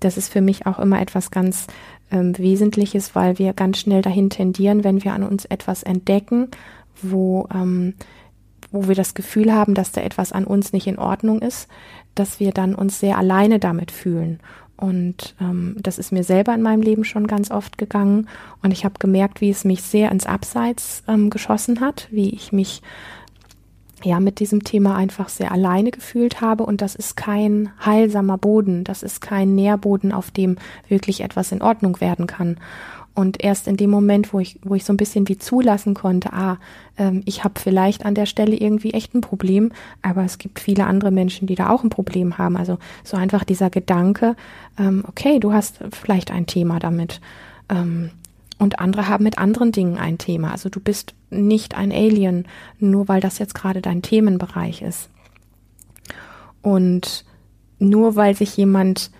Das 0.00 0.16
ist 0.16 0.32
für 0.32 0.40
mich 0.40 0.66
auch 0.66 0.78
immer 0.78 1.00
etwas 1.00 1.30
ganz 1.30 1.66
ähm, 2.10 2.36
Wesentliches, 2.36 3.14
weil 3.14 3.38
wir 3.38 3.52
ganz 3.52 3.78
schnell 3.78 4.02
dahin 4.02 4.30
tendieren, 4.30 4.84
wenn 4.84 5.02
wir 5.04 5.14
an 5.14 5.22
uns 5.22 5.44
etwas 5.44 5.82
entdecken, 5.82 6.48
wo 7.02 7.48
ähm, 7.54 7.94
wo 8.70 8.88
wir 8.88 8.94
das 8.94 9.14
Gefühl 9.14 9.52
haben, 9.52 9.74
dass 9.74 9.92
da 9.92 10.00
etwas 10.00 10.32
an 10.32 10.44
uns 10.44 10.72
nicht 10.72 10.86
in 10.86 10.98
Ordnung 10.98 11.40
ist, 11.40 11.68
dass 12.14 12.40
wir 12.40 12.52
dann 12.52 12.74
uns 12.74 13.00
sehr 13.00 13.18
alleine 13.18 13.58
damit 13.58 13.90
fühlen. 13.90 14.40
Und 14.76 15.34
ähm, 15.40 15.76
das 15.80 15.98
ist 15.98 16.12
mir 16.12 16.22
selber 16.22 16.54
in 16.54 16.62
meinem 16.62 16.82
Leben 16.82 17.04
schon 17.04 17.26
ganz 17.26 17.50
oft 17.50 17.78
gegangen. 17.78 18.28
Und 18.62 18.72
ich 18.72 18.84
habe 18.84 18.98
gemerkt, 18.98 19.40
wie 19.40 19.50
es 19.50 19.64
mich 19.64 19.82
sehr 19.82 20.10
ins 20.10 20.26
Abseits 20.26 21.02
ähm, 21.08 21.30
geschossen 21.30 21.80
hat, 21.80 22.08
wie 22.10 22.28
ich 22.30 22.52
mich 22.52 22.82
ja 24.04 24.20
mit 24.20 24.38
diesem 24.38 24.64
Thema 24.64 24.94
einfach 24.94 25.30
sehr 25.30 25.50
alleine 25.50 25.90
gefühlt 25.90 26.42
habe. 26.42 26.66
Und 26.66 26.82
das 26.82 26.94
ist 26.94 27.16
kein 27.16 27.70
heilsamer 27.84 28.36
Boden, 28.36 28.84
das 28.84 29.02
ist 29.02 29.20
kein 29.20 29.54
Nährboden, 29.54 30.12
auf 30.12 30.30
dem 30.30 30.56
wirklich 30.88 31.22
etwas 31.22 31.52
in 31.52 31.62
Ordnung 31.62 32.00
werden 32.00 32.26
kann. 32.26 32.58
Und 33.16 33.42
erst 33.42 33.66
in 33.66 33.78
dem 33.78 33.88
Moment, 33.88 34.34
wo 34.34 34.40
ich, 34.40 34.60
wo 34.62 34.74
ich 34.74 34.84
so 34.84 34.92
ein 34.92 34.98
bisschen 34.98 35.26
wie 35.26 35.38
zulassen 35.38 35.94
konnte, 35.94 36.34
ah, 36.34 36.58
ähm, 36.98 37.22
ich 37.24 37.44
habe 37.44 37.58
vielleicht 37.58 38.04
an 38.04 38.14
der 38.14 38.26
Stelle 38.26 38.54
irgendwie 38.54 38.92
echt 38.92 39.14
ein 39.14 39.22
Problem, 39.22 39.72
aber 40.02 40.22
es 40.22 40.36
gibt 40.36 40.60
viele 40.60 40.84
andere 40.84 41.10
Menschen, 41.10 41.46
die 41.46 41.54
da 41.54 41.70
auch 41.70 41.82
ein 41.82 41.88
Problem 41.88 42.36
haben. 42.36 42.58
Also 42.58 42.76
so 43.04 43.16
einfach 43.16 43.42
dieser 43.44 43.70
Gedanke, 43.70 44.36
ähm, 44.78 45.02
okay, 45.08 45.40
du 45.40 45.54
hast 45.54 45.78
vielleicht 45.92 46.30
ein 46.30 46.44
Thema 46.44 46.78
damit. 46.78 47.22
Ähm, 47.70 48.10
und 48.58 48.80
andere 48.80 49.08
haben 49.08 49.24
mit 49.24 49.38
anderen 49.38 49.72
Dingen 49.72 49.96
ein 49.96 50.18
Thema. 50.18 50.52
Also 50.52 50.68
du 50.68 50.78
bist 50.78 51.14
nicht 51.30 51.74
ein 51.74 51.92
Alien, 51.92 52.44
nur 52.78 53.08
weil 53.08 53.22
das 53.22 53.38
jetzt 53.38 53.54
gerade 53.54 53.80
dein 53.80 54.02
Themenbereich 54.02 54.82
ist. 54.82 55.08
Und 56.60 57.24
nur 57.78 58.14
weil 58.14 58.36
sich 58.36 58.58
jemand 58.58 59.10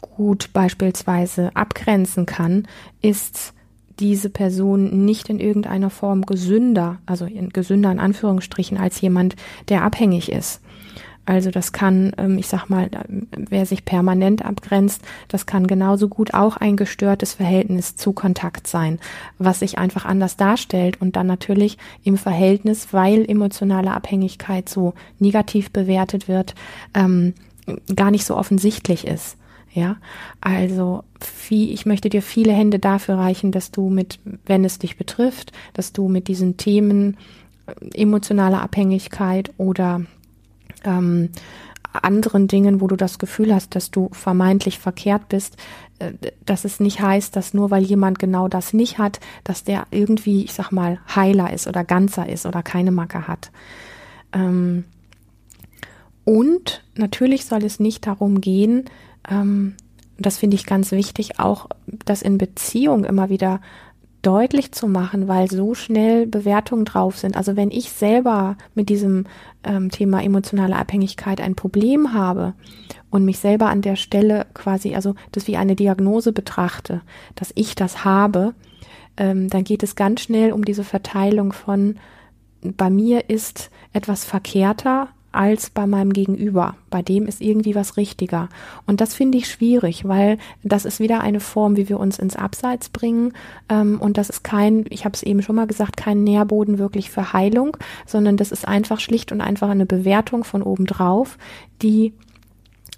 gut 0.00 0.50
beispielsweise 0.52 1.50
abgrenzen 1.54 2.26
kann, 2.26 2.68
ist 3.02 3.54
diese 4.00 4.30
Person 4.30 5.04
nicht 5.04 5.28
in 5.28 5.40
irgendeiner 5.40 5.90
Form 5.90 6.22
gesünder, 6.22 6.98
also 7.06 7.26
in 7.26 7.50
gesünder 7.50 7.92
in 7.92 8.00
Anführungsstrichen, 8.00 8.78
als 8.78 9.00
jemand, 9.00 9.36
der 9.68 9.82
abhängig 9.82 10.32
ist. 10.32 10.60
Also 11.26 11.50
das 11.50 11.72
kann, 11.72 12.12
ähm, 12.18 12.36
ich 12.36 12.48
sag 12.48 12.68
mal, 12.68 12.90
wer 13.08 13.64
sich 13.64 13.84
permanent 13.84 14.44
abgrenzt, 14.44 15.00
das 15.28 15.46
kann 15.46 15.66
genauso 15.66 16.08
gut 16.08 16.34
auch 16.34 16.58
ein 16.58 16.76
gestörtes 16.76 17.32
Verhältnis 17.32 17.96
zu 17.96 18.12
Kontakt 18.12 18.66
sein, 18.66 18.98
was 19.38 19.60
sich 19.60 19.78
einfach 19.78 20.04
anders 20.04 20.36
darstellt 20.36 21.00
und 21.00 21.16
dann 21.16 21.26
natürlich 21.26 21.78
im 22.02 22.18
Verhältnis, 22.18 22.88
weil 22.92 23.24
emotionale 23.28 23.92
Abhängigkeit 23.92 24.68
so 24.68 24.92
negativ 25.18 25.70
bewertet 25.70 26.28
wird, 26.28 26.54
ähm, 26.92 27.32
gar 27.94 28.10
nicht 28.10 28.26
so 28.26 28.36
offensichtlich 28.36 29.06
ist. 29.06 29.38
Ja, 29.74 29.96
also 30.40 31.02
wie, 31.48 31.72
ich 31.72 31.84
möchte 31.84 32.08
dir 32.08 32.22
viele 32.22 32.52
Hände 32.52 32.78
dafür 32.78 33.16
reichen, 33.16 33.50
dass 33.50 33.72
du 33.72 33.90
mit, 33.90 34.20
wenn 34.46 34.64
es 34.64 34.78
dich 34.78 34.96
betrifft, 34.96 35.50
dass 35.72 35.92
du 35.92 36.06
mit 36.06 36.28
diesen 36.28 36.56
Themen 36.56 37.16
äh, 37.66 38.00
emotionaler 38.00 38.62
Abhängigkeit 38.62 39.52
oder 39.58 40.02
ähm, 40.84 41.30
anderen 41.92 42.46
Dingen, 42.46 42.80
wo 42.80 42.86
du 42.86 42.94
das 42.94 43.18
Gefühl 43.18 43.52
hast, 43.52 43.74
dass 43.74 43.90
du 43.90 44.10
vermeintlich 44.12 44.78
verkehrt 44.78 45.28
bist, 45.28 45.56
äh, 45.98 46.12
dass 46.46 46.64
es 46.64 46.78
nicht 46.78 47.00
heißt, 47.00 47.34
dass 47.34 47.52
nur 47.52 47.72
weil 47.72 47.82
jemand 47.82 48.20
genau 48.20 48.46
das 48.46 48.74
nicht 48.74 48.98
hat, 48.98 49.18
dass 49.42 49.64
der 49.64 49.88
irgendwie, 49.90 50.44
ich 50.44 50.52
sag 50.52 50.70
mal, 50.70 51.00
heiler 51.12 51.52
ist 51.52 51.66
oder 51.66 51.82
ganzer 51.82 52.28
ist 52.28 52.46
oder 52.46 52.62
keine 52.62 52.92
Macke 52.92 53.26
hat. 53.26 53.50
Ähm, 54.32 54.84
und 56.24 56.84
natürlich 56.94 57.44
soll 57.44 57.64
es 57.64 57.80
nicht 57.80 58.06
darum 58.06 58.40
gehen, 58.40 58.84
ähm, 59.28 59.74
das 60.18 60.38
finde 60.38 60.56
ich 60.56 60.66
ganz 60.66 60.92
wichtig, 60.92 61.38
auch 61.40 61.68
das 61.86 62.22
in 62.22 62.38
Beziehung 62.38 63.04
immer 63.04 63.28
wieder 63.28 63.60
deutlich 64.22 64.72
zu 64.72 64.88
machen, 64.88 65.28
weil 65.28 65.50
so 65.50 65.74
schnell 65.74 66.26
Bewertungen 66.26 66.84
drauf 66.84 67.18
sind. 67.18 67.36
Also 67.36 67.56
wenn 67.56 67.70
ich 67.70 67.90
selber 67.90 68.56
mit 68.74 68.88
diesem 68.88 69.26
ähm, 69.64 69.90
Thema 69.90 70.22
emotionale 70.22 70.76
Abhängigkeit 70.76 71.40
ein 71.40 71.56
Problem 71.56 72.14
habe 72.14 72.54
und 73.10 73.24
mich 73.24 73.38
selber 73.38 73.68
an 73.68 73.82
der 73.82 73.96
Stelle 73.96 74.46
quasi, 74.54 74.94
also 74.94 75.14
das 75.32 75.46
wie 75.46 75.56
eine 75.56 75.76
Diagnose 75.76 76.32
betrachte, 76.32 77.02
dass 77.34 77.52
ich 77.54 77.74
das 77.74 78.04
habe, 78.04 78.54
ähm, 79.16 79.50
dann 79.50 79.64
geht 79.64 79.82
es 79.82 79.94
ganz 79.94 80.22
schnell 80.22 80.52
um 80.52 80.64
diese 80.64 80.84
Verteilung 80.84 81.52
von 81.52 81.96
bei 82.62 82.88
mir 82.88 83.28
ist 83.28 83.70
etwas 83.92 84.24
verkehrter 84.24 85.08
als 85.34 85.70
bei 85.70 85.86
meinem 85.86 86.12
Gegenüber. 86.12 86.76
Bei 86.90 87.02
dem 87.02 87.26
ist 87.26 87.40
irgendwie 87.40 87.74
was 87.74 87.96
richtiger. 87.96 88.48
Und 88.86 89.00
das 89.00 89.14
finde 89.14 89.38
ich 89.38 89.48
schwierig, 89.48 90.06
weil 90.06 90.38
das 90.62 90.84
ist 90.84 91.00
wieder 91.00 91.20
eine 91.20 91.40
Form, 91.40 91.76
wie 91.76 91.88
wir 91.88 91.98
uns 91.98 92.18
ins 92.18 92.36
Abseits 92.36 92.88
bringen. 92.88 93.32
Ähm, 93.68 94.00
und 94.00 94.16
das 94.16 94.30
ist 94.30 94.44
kein, 94.44 94.84
ich 94.90 95.04
habe 95.04 95.14
es 95.14 95.22
eben 95.22 95.42
schon 95.42 95.56
mal 95.56 95.66
gesagt, 95.66 95.96
kein 95.96 96.24
Nährboden 96.24 96.78
wirklich 96.78 97.10
für 97.10 97.32
Heilung, 97.32 97.76
sondern 98.06 98.36
das 98.36 98.52
ist 98.52 98.66
einfach 98.66 99.00
schlicht 99.00 99.32
und 99.32 99.40
einfach 99.40 99.68
eine 99.68 99.86
Bewertung 99.86 100.44
von 100.44 100.62
oben 100.62 100.86
drauf, 100.86 101.38
die 101.82 102.14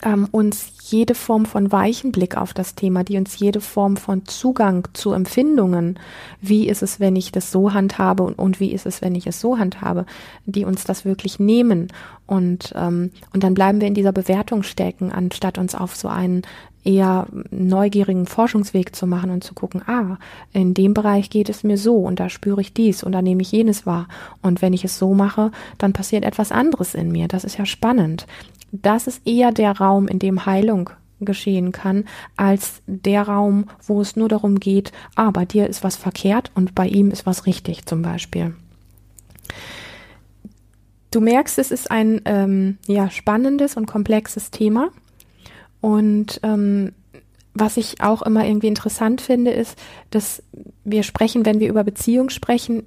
ähm, 0.06 0.28
uns 0.30 0.72
jede 0.84 1.16
Form 1.16 1.46
von 1.46 1.72
weichen 1.72 2.12
Blick 2.12 2.36
auf 2.36 2.54
das 2.54 2.76
Thema, 2.76 3.02
die 3.02 3.16
uns 3.16 3.36
jede 3.40 3.60
Form 3.60 3.96
von 3.96 4.24
Zugang 4.24 4.86
zu 4.92 5.12
Empfindungen, 5.12 5.98
wie 6.40 6.68
ist 6.68 6.82
es, 6.82 7.00
wenn 7.00 7.16
ich 7.16 7.32
das 7.32 7.50
so 7.50 7.74
handhabe 7.74 8.22
und, 8.22 8.38
und 8.38 8.60
wie 8.60 8.72
ist 8.72 8.86
es, 8.86 9.02
wenn 9.02 9.16
ich 9.16 9.26
es 9.26 9.40
so 9.40 9.58
handhabe, 9.58 10.06
die 10.44 10.64
uns 10.64 10.84
das 10.84 11.04
wirklich 11.04 11.40
nehmen 11.40 11.88
und 12.26 12.72
ähm, 12.76 13.10
und 13.32 13.42
dann 13.42 13.54
bleiben 13.54 13.80
wir 13.80 13.88
in 13.88 13.94
dieser 13.94 14.12
Bewertung 14.12 14.62
stecken, 14.62 15.10
anstatt 15.10 15.58
uns 15.58 15.74
auf 15.74 15.96
so 15.96 16.06
einen 16.06 16.42
eher 16.84 17.26
neugierigen 17.50 18.26
Forschungsweg 18.26 18.94
zu 18.94 19.08
machen 19.08 19.30
und 19.30 19.42
zu 19.42 19.54
gucken, 19.54 19.82
ah, 19.88 20.18
in 20.52 20.72
dem 20.72 20.94
Bereich 20.94 21.30
geht 21.30 21.48
es 21.48 21.64
mir 21.64 21.78
so 21.78 21.96
und 21.96 22.20
da 22.20 22.28
spüre 22.28 22.60
ich 22.60 22.74
dies 22.74 23.02
und 23.02 23.10
da 23.10 23.22
nehme 23.22 23.42
ich 23.42 23.50
jenes 23.50 23.86
wahr. 23.86 24.06
Und 24.40 24.62
wenn 24.62 24.72
ich 24.72 24.84
es 24.84 24.96
so 24.96 25.12
mache, 25.12 25.50
dann 25.78 25.92
passiert 25.92 26.24
etwas 26.24 26.52
anderes 26.52 26.94
in 26.94 27.10
mir. 27.10 27.26
Das 27.26 27.42
ist 27.42 27.58
ja 27.58 27.66
spannend 27.66 28.28
das 28.82 29.06
ist 29.06 29.26
eher 29.26 29.52
der 29.52 29.72
Raum, 29.78 30.08
in 30.08 30.18
dem 30.18 30.46
Heilung 30.46 30.90
geschehen 31.20 31.72
kann, 31.72 32.04
als 32.36 32.82
der 32.86 33.22
Raum, 33.22 33.66
wo 33.86 34.00
es 34.00 34.16
nur 34.16 34.28
darum 34.28 34.60
geht, 34.60 34.92
ah, 35.14 35.30
bei 35.30 35.44
dir 35.44 35.66
ist 35.66 35.82
was 35.82 35.96
verkehrt 35.96 36.50
und 36.54 36.74
bei 36.74 36.86
ihm 36.86 37.10
ist 37.10 37.26
was 37.26 37.46
richtig 37.46 37.86
zum 37.86 38.02
Beispiel. 38.02 38.54
Du 41.10 41.20
merkst, 41.20 41.58
es 41.58 41.70
ist 41.70 41.90
ein 41.90 42.20
ähm, 42.26 42.78
ja, 42.86 43.08
spannendes 43.10 43.76
und 43.76 43.86
komplexes 43.86 44.50
Thema. 44.50 44.90
Und 45.80 46.40
ähm, 46.42 46.92
was 47.54 47.78
ich 47.78 48.02
auch 48.02 48.22
immer 48.22 48.46
irgendwie 48.46 48.66
interessant 48.66 49.22
finde, 49.22 49.52
ist, 49.52 49.78
dass 50.10 50.42
wir 50.84 51.02
sprechen, 51.02 51.46
wenn 51.46 51.60
wir 51.60 51.68
über 51.68 51.84
Beziehung 51.84 52.28
sprechen, 52.28 52.82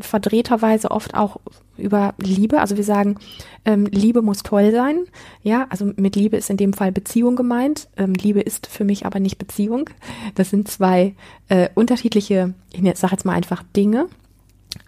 verdrehterweise 0.00 0.90
oft 0.90 1.14
auch 1.14 1.38
über 1.76 2.14
Liebe. 2.18 2.60
Also 2.60 2.76
wir 2.76 2.84
sagen, 2.84 3.16
ähm, 3.64 3.86
Liebe 3.86 4.22
muss 4.22 4.42
toll 4.42 4.72
sein. 4.72 5.04
Ja, 5.42 5.66
also 5.70 5.92
mit 5.96 6.16
Liebe 6.16 6.36
ist 6.36 6.50
in 6.50 6.56
dem 6.56 6.72
Fall 6.72 6.92
Beziehung 6.92 7.36
gemeint. 7.36 7.88
Ähm, 7.96 8.14
Liebe 8.14 8.40
ist 8.40 8.66
für 8.66 8.84
mich 8.84 9.06
aber 9.06 9.20
nicht 9.20 9.38
Beziehung. 9.38 9.90
Das 10.34 10.50
sind 10.50 10.68
zwei 10.68 11.14
äh, 11.48 11.68
unterschiedliche, 11.74 12.54
ich 12.72 12.82
sage 12.98 13.12
jetzt 13.12 13.24
mal 13.24 13.34
einfach 13.34 13.62
Dinge. 13.76 14.06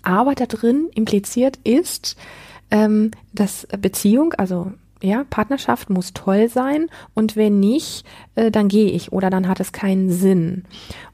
Aber 0.02 0.34
da 0.34 0.46
drin 0.46 0.88
impliziert 0.94 1.58
ist, 1.64 2.16
ähm, 2.70 3.10
dass 3.32 3.66
Beziehung, 3.80 4.34
also 4.34 4.72
ja, 5.02 5.24
Partnerschaft 5.30 5.88
muss 5.88 6.12
toll 6.12 6.48
sein 6.48 6.88
und 7.14 7.34
wenn 7.34 7.58
nicht, 7.58 8.04
äh, 8.34 8.50
dann 8.50 8.68
gehe 8.68 8.90
ich 8.90 9.12
oder 9.12 9.30
dann 9.30 9.48
hat 9.48 9.58
es 9.60 9.72
keinen 9.72 10.10
Sinn. 10.10 10.64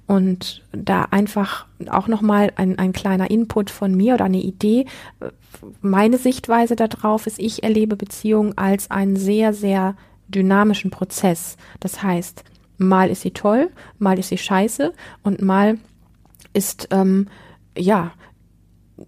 Und 0.07 0.65
da 0.71 1.03
einfach 1.11 1.67
auch 1.89 2.07
nochmal 2.07 2.53
ein, 2.57 2.79
ein 2.79 2.93
kleiner 2.93 3.31
Input 3.31 3.71
von 3.71 3.95
mir 3.95 4.15
oder 4.15 4.27
eine 4.27 4.41
Idee. 4.41 4.87
Meine 5.81 6.17
Sichtweise 6.17 6.77
darauf 6.77 7.27
ist, 7.27 7.41
ich 7.41 7.65
erlebe 7.65 7.97
Beziehungen 7.97 8.57
als 8.57 8.91
einen 8.91 9.17
sehr, 9.17 9.53
sehr 9.53 9.97
dynamischen 10.29 10.91
Prozess. 10.91 11.57
Das 11.81 12.03
heißt, 12.03 12.45
mal 12.79 13.11
ist 13.11 13.23
sie 13.23 13.33
toll, 13.33 13.71
mal 13.99 14.19
ist 14.19 14.29
sie 14.29 14.39
scheiße 14.39 14.93
und 15.23 15.43
mal 15.43 15.79
ist, 16.53 16.89
ähm, 16.91 17.29
ja, 17.77 18.13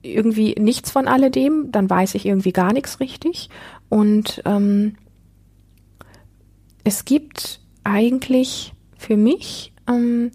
irgendwie 0.03 0.55
nichts 0.59 0.91
von 0.91 1.09
alledem, 1.09 1.71
dann 1.73 1.89
weiß 1.89 2.15
ich 2.15 2.27
irgendwie 2.27 2.53
gar 2.53 2.73
nichts 2.73 3.01
richtig. 3.01 3.49
Und 3.89 4.43
ähm, 4.45 4.97
es 6.85 7.05
gibt 7.05 7.61
eigentlich 7.85 8.75
für 8.99 9.17
mich 9.17 9.73
ähm, 9.89 10.31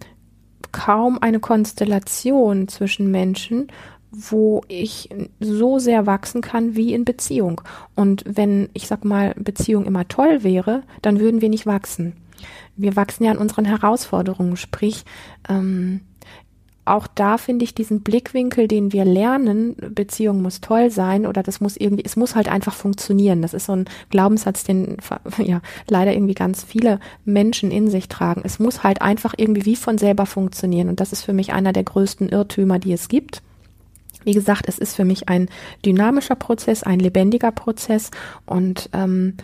kaum 0.74 1.18
eine 1.20 1.40
Konstellation 1.40 2.68
zwischen 2.68 3.10
Menschen, 3.10 3.68
wo 4.10 4.62
ich 4.68 5.08
so 5.40 5.78
sehr 5.78 6.06
wachsen 6.06 6.40
kann 6.40 6.76
wie 6.76 6.92
in 6.92 7.04
Beziehung. 7.04 7.60
Und 7.94 8.24
wenn, 8.26 8.68
ich 8.74 8.86
sag 8.86 9.04
mal, 9.04 9.34
Beziehung 9.36 9.86
immer 9.86 10.06
toll 10.08 10.42
wäre, 10.42 10.82
dann 11.00 11.20
würden 11.20 11.40
wir 11.40 11.48
nicht 11.48 11.66
wachsen. 11.66 12.14
Wir 12.76 12.96
wachsen 12.96 13.24
ja 13.24 13.30
an 13.30 13.38
unseren 13.38 13.64
Herausforderungen, 13.64 14.56
sprich, 14.56 15.04
ähm, 15.48 16.00
auch 16.84 17.06
da 17.06 17.38
finde 17.38 17.64
ich 17.64 17.74
diesen 17.74 18.02
Blickwinkel, 18.02 18.68
den 18.68 18.92
wir 18.92 19.04
lernen, 19.04 19.76
Beziehung 19.94 20.42
muss 20.42 20.60
toll 20.60 20.90
sein 20.90 21.26
oder 21.26 21.42
das 21.42 21.60
muss 21.60 21.76
irgendwie, 21.76 22.04
es 22.04 22.16
muss 22.16 22.34
halt 22.34 22.48
einfach 22.48 22.74
funktionieren. 22.74 23.42
Das 23.42 23.54
ist 23.54 23.66
so 23.66 23.72
ein 23.72 23.86
Glaubenssatz, 24.10 24.64
den 24.64 24.98
ja 25.38 25.60
leider 25.88 26.12
irgendwie 26.12 26.34
ganz 26.34 26.62
viele 26.62 27.00
Menschen 27.24 27.70
in 27.70 27.88
sich 27.88 28.08
tragen. 28.08 28.42
Es 28.44 28.58
muss 28.58 28.82
halt 28.82 29.02
einfach 29.02 29.34
irgendwie 29.36 29.64
wie 29.64 29.76
von 29.76 29.98
selber 29.98 30.26
funktionieren 30.26 30.88
und 30.88 31.00
das 31.00 31.12
ist 31.12 31.22
für 31.22 31.32
mich 31.32 31.52
einer 31.52 31.72
der 31.72 31.84
größten 31.84 32.28
Irrtümer, 32.28 32.78
die 32.78 32.92
es 32.92 33.08
gibt. 33.08 33.42
Wie 34.24 34.32
gesagt, 34.32 34.68
es 34.68 34.78
ist 34.78 34.96
für 34.96 35.04
mich 35.04 35.28
ein 35.28 35.48
dynamischer 35.84 36.34
Prozess, 36.34 36.82
ein 36.82 36.98
lebendiger 36.98 37.52
Prozess 37.52 38.10
und 38.46 38.88
ähm, 38.92 39.36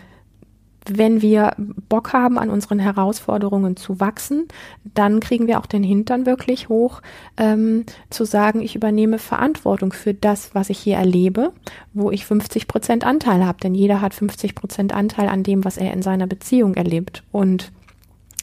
wenn 0.89 1.21
wir 1.21 1.53
Bock 1.89 2.13
haben, 2.13 2.39
an 2.39 2.49
unseren 2.49 2.79
Herausforderungen 2.79 3.77
zu 3.77 3.99
wachsen, 3.99 4.47
dann 4.83 5.19
kriegen 5.19 5.47
wir 5.47 5.59
auch 5.59 5.65
den 5.65 5.83
Hintern 5.83 6.25
wirklich 6.25 6.69
hoch, 6.69 7.01
ähm, 7.37 7.85
zu 8.09 8.25
sagen, 8.25 8.61
ich 8.61 8.75
übernehme 8.75 9.19
Verantwortung 9.19 9.93
für 9.93 10.13
das, 10.13 10.55
was 10.55 10.69
ich 10.69 10.79
hier 10.79 10.97
erlebe, 10.97 11.53
wo 11.93 12.09
ich 12.11 12.25
50 12.25 12.67
Prozent 12.67 13.05
Anteil 13.05 13.45
habe. 13.45 13.59
Denn 13.61 13.75
jeder 13.75 14.01
hat 14.01 14.13
50 14.13 14.55
Prozent 14.55 14.93
Anteil 14.93 15.29
an 15.29 15.43
dem, 15.43 15.63
was 15.63 15.77
er 15.77 15.93
in 15.93 16.01
seiner 16.01 16.27
Beziehung 16.27 16.73
erlebt. 16.73 17.23
Und 17.31 17.71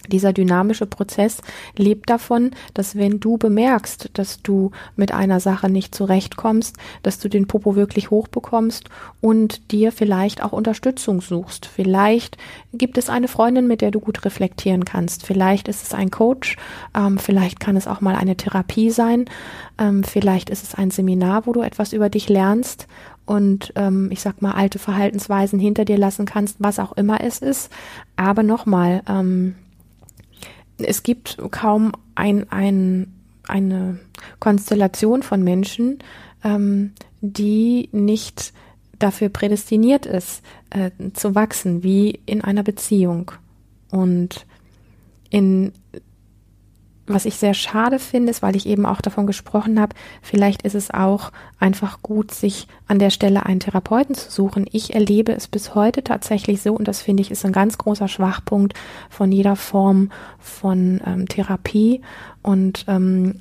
dieser 0.06 0.32
dynamische 0.32 0.86
Prozess 0.86 1.38
lebt 1.76 2.08
davon, 2.08 2.52
dass 2.74 2.96
wenn 2.96 3.20
du 3.20 3.36
bemerkst, 3.36 4.10
dass 4.14 4.42
du 4.42 4.70
mit 4.96 5.12
einer 5.12 5.40
Sache 5.40 5.68
nicht 5.68 5.94
zurechtkommst, 5.94 6.76
dass 7.02 7.18
du 7.18 7.28
den 7.28 7.46
Popo 7.46 7.76
wirklich 7.76 8.10
hochbekommst 8.10 8.88
und 9.20 9.70
dir 9.70 9.92
vielleicht 9.92 10.42
auch 10.42 10.52
Unterstützung 10.52 11.20
suchst. 11.20 11.66
Vielleicht 11.66 12.38
gibt 12.72 12.98
es 12.98 13.10
eine 13.10 13.28
Freundin, 13.28 13.66
mit 13.66 13.80
der 13.80 13.90
du 13.90 14.00
gut 14.00 14.24
reflektieren 14.24 14.84
kannst. 14.84 15.26
Vielleicht 15.26 15.68
ist 15.68 15.82
es 15.82 15.94
ein 15.94 16.10
Coach. 16.10 16.56
Ähm, 16.94 17.18
vielleicht 17.18 17.60
kann 17.60 17.76
es 17.76 17.86
auch 17.86 18.00
mal 18.00 18.14
eine 18.14 18.36
Therapie 18.36 18.90
sein. 18.90 19.26
Ähm, 19.78 20.04
vielleicht 20.04 20.50
ist 20.50 20.62
es 20.62 20.74
ein 20.74 20.90
Seminar, 20.90 21.46
wo 21.46 21.52
du 21.52 21.60
etwas 21.60 21.92
über 21.92 22.08
dich 22.08 22.28
lernst 22.28 22.86
und 23.26 23.74
ähm, 23.76 24.08
ich 24.10 24.22
sag 24.22 24.40
mal 24.40 24.52
alte 24.52 24.78
Verhaltensweisen 24.78 25.58
hinter 25.58 25.84
dir 25.84 25.98
lassen 25.98 26.24
kannst, 26.24 26.56
was 26.60 26.78
auch 26.78 26.92
immer 26.92 27.20
es 27.22 27.40
ist. 27.40 27.70
Aber 28.16 28.42
nochmal, 28.42 29.02
ähm, 29.06 29.54
es 30.78 31.02
gibt 31.02 31.38
kaum 31.50 31.92
ein, 32.14 32.50
ein, 32.50 33.12
eine 33.46 33.98
Konstellation 34.38 35.22
von 35.22 35.42
Menschen, 35.42 35.98
ähm, 36.44 36.92
die 37.20 37.88
nicht 37.92 38.52
dafür 38.98 39.28
prädestiniert 39.28 40.06
ist, 40.06 40.42
äh, 40.70 40.90
zu 41.12 41.34
wachsen, 41.34 41.82
wie 41.82 42.20
in 42.26 42.42
einer 42.42 42.62
Beziehung. 42.62 43.32
Und 43.90 44.46
in 45.30 45.72
was 47.08 47.24
ich 47.24 47.36
sehr 47.36 47.54
schade 47.54 47.98
finde, 47.98 48.30
ist, 48.30 48.42
weil 48.42 48.56
ich 48.56 48.66
eben 48.66 48.86
auch 48.86 49.00
davon 49.00 49.26
gesprochen 49.26 49.80
habe, 49.80 49.94
vielleicht 50.22 50.62
ist 50.62 50.74
es 50.74 50.90
auch 50.90 51.32
einfach 51.58 52.02
gut, 52.02 52.32
sich 52.32 52.66
an 52.86 52.98
der 52.98 53.10
Stelle 53.10 53.46
einen 53.46 53.60
Therapeuten 53.60 54.14
zu 54.14 54.30
suchen. 54.30 54.66
Ich 54.70 54.94
erlebe 54.94 55.32
es 55.32 55.48
bis 55.48 55.74
heute 55.74 56.04
tatsächlich 56.04 56.62
so, 56.62 56.74
und 56.74 56.88
das 56.88 57.02
finde 57.02 57.22
ich 57.22 57.30
ist 57.30 57.44
ein 57.44 57.52
ganz 57.52 57.78
großer 57.78 58.08
Schwachpunkt 58.08 58.74
von 59.10 59.32
jeder 59.32 59.56
Form 59.56 60.10
von 60.38 61.00
ähm, 61.06 61.28
Therapie 61.28 62.02
und 62.42 62.84
ähm, 62.88 63.40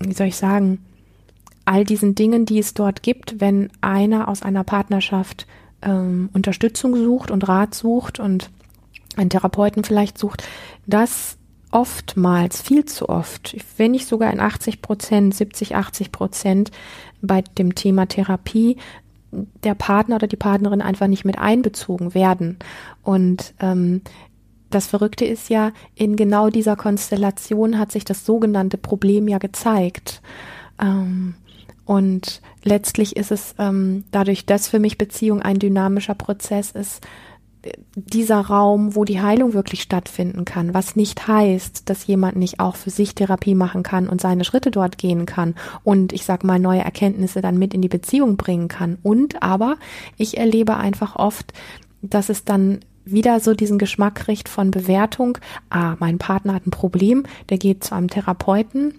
wie 0.00 0.14
soll 0.14 0.28
ich 0.28 0.36
sagen, 0.36 0.84
all 1.64 1.84
diesen 1.84 2.14
Dingen, 2.14 2.44
die 2.46 2.58
es 2.58 2.74
dort 2.74 3.02
gibt, 3.02 3.40
wenn 3.40 3.70
einer 3.80 4.28
aus 4.28 4.42
einer 4.42 4.64
Partnerschaft 4.64 5.46
ähm, 5.82 6.28
Unterstützung 6.32 6.96
sucht 6.96 7.30
und 7.30 7.46
Rat 7.48 7.74
sucht 7.74 8.18
und 8.18 8.50
einen 9.16 9.30
Therapeuten 9.30 9.84
vielleicht 9.84 10.18
sucht, 10.18 10.44
dass 10.86 11.36
oftmals, 11.72 12.62
viel 12.62 12.84
zu 12.84 13.08
oft, 13.08 13.56
wenn 13.76 13.90
nicht 13.90 14.06
sogar 14.06 14.32
in 14.32 14.40
80 14.40 14.82
Prozent, 14.82 15.34
70, 15.34 15.74
80 15.74 16.12
Prozent 16.12 16.70
bei 17.20 17.42
dem 17.58 17.74
Thema 17.74 18.06
Therapie 18.06 18.76
der 19.64 19.74
Partner 19.74 20.16
oder 20.16 20.26
die 20.26 20.36
Partnerin 20.36 20.82
einfach 20.82 21.06
nicht 21.06 21.24
mit 21.24 21.38
einbezogen 21.38 22.14
werden. 22.14 22.58
Und 23.02 23.54
ähm, 23.60 24.02
das 24.70 24.86
Verrückte 24.86 25.24
ist 25.24 25.48
ja, 25.48 25.72
in 25.94 26.16
genau 26.16 26.50
dieser 26.50 26.76
Konstellation 26.76 27.78
hat 27.78 27.92
sich 27.92 28.04
das 28.04 28.26
sogenannte 28.26 28.78
Problem 28.78 29.28
ja 29.28 29.38
gezeigt. 29.38 30.20
Ähm, 30.80 31.34
und 31.84 32.42
letztlich 32.62 33.16
ist 33.16 33.32
es 33.32 33.54
ähm, 33.58 34.04
dadurch, 34.10 34.46
dass 34.46 34.68
für 34.68 34.78
mich 34.78 34.98
Beziehung 34.98 35.42
ein 35.42 35.58
dynamischer 35.58 36.14
Prozess 36.14 36.70
ist, 36.70 37.06
dieser 37.94 38.40
Raum, 38.40 38.96
wo 38.96 39.04
die 39.04 39.20
Heilung 39.20 39.54
wirklich 39.54 39.82
stattfinden 39.82 40.44
kann, 40.44 40.74
was 40.74 40.96
nicht 40.96 41.28
heißt, 41.28 41.88
dass 41.88 42.06
jemand 42.06 42.36
nicht 42.36 42.60
auch 42.60 42.76
für 42.76 42.90
sich 42.90 43.14
Therapie 43.14 43.54
machen 43.54 43.82
kann 43.82 44.08
und 44.08 44.20
seine 44.20 44.44
Schritte 44.44 44.70
dort 44.70 44.98
gehen 44.98 45.26
kann 45.26 45.54
und 45.84 46.12
ich 46.12 46.24
sag 46.24 46.44
mal 46.44 46.58
neue 46.58 46.80
Erkenntnisse 46.80 47.40
dann 47.40 47.58
mit 47.58 47.74
in 47.74 47.82
die 47.82 47.88
Beziehung 47.88 48.36
bringen 48.36 48.68
kann. 48.68 48.98
Und 49.02 49.42
aber 49.42 49.76
ich 50.16 50.38
erlebe 50.38 50.76
einfach 50.76 51.16
oft, 51.16 51.52
dass 52.02 52.28
es 52.28 52.44
dann 52.44 52.80
wieder 53.04 53.40
so 53.40 53.54
diesen 53.54 53.78
Geschmack 53.78 54.16
kriegt 54.16 54.48
von 54.48 54.70
Bewertung. 54.70 55.38
Ah, 55.70 55.96
mein 55.98 56.18
Partner 56.18 56.54
hat 56.54 56.66
ein 56.66 56.70
Problem, 56.70 57.24
der 57.48 57.58
geht 57.58 57.84
zu 57.84 57.94
einem 57.94 58.08
Therapeuten 58.08 58.94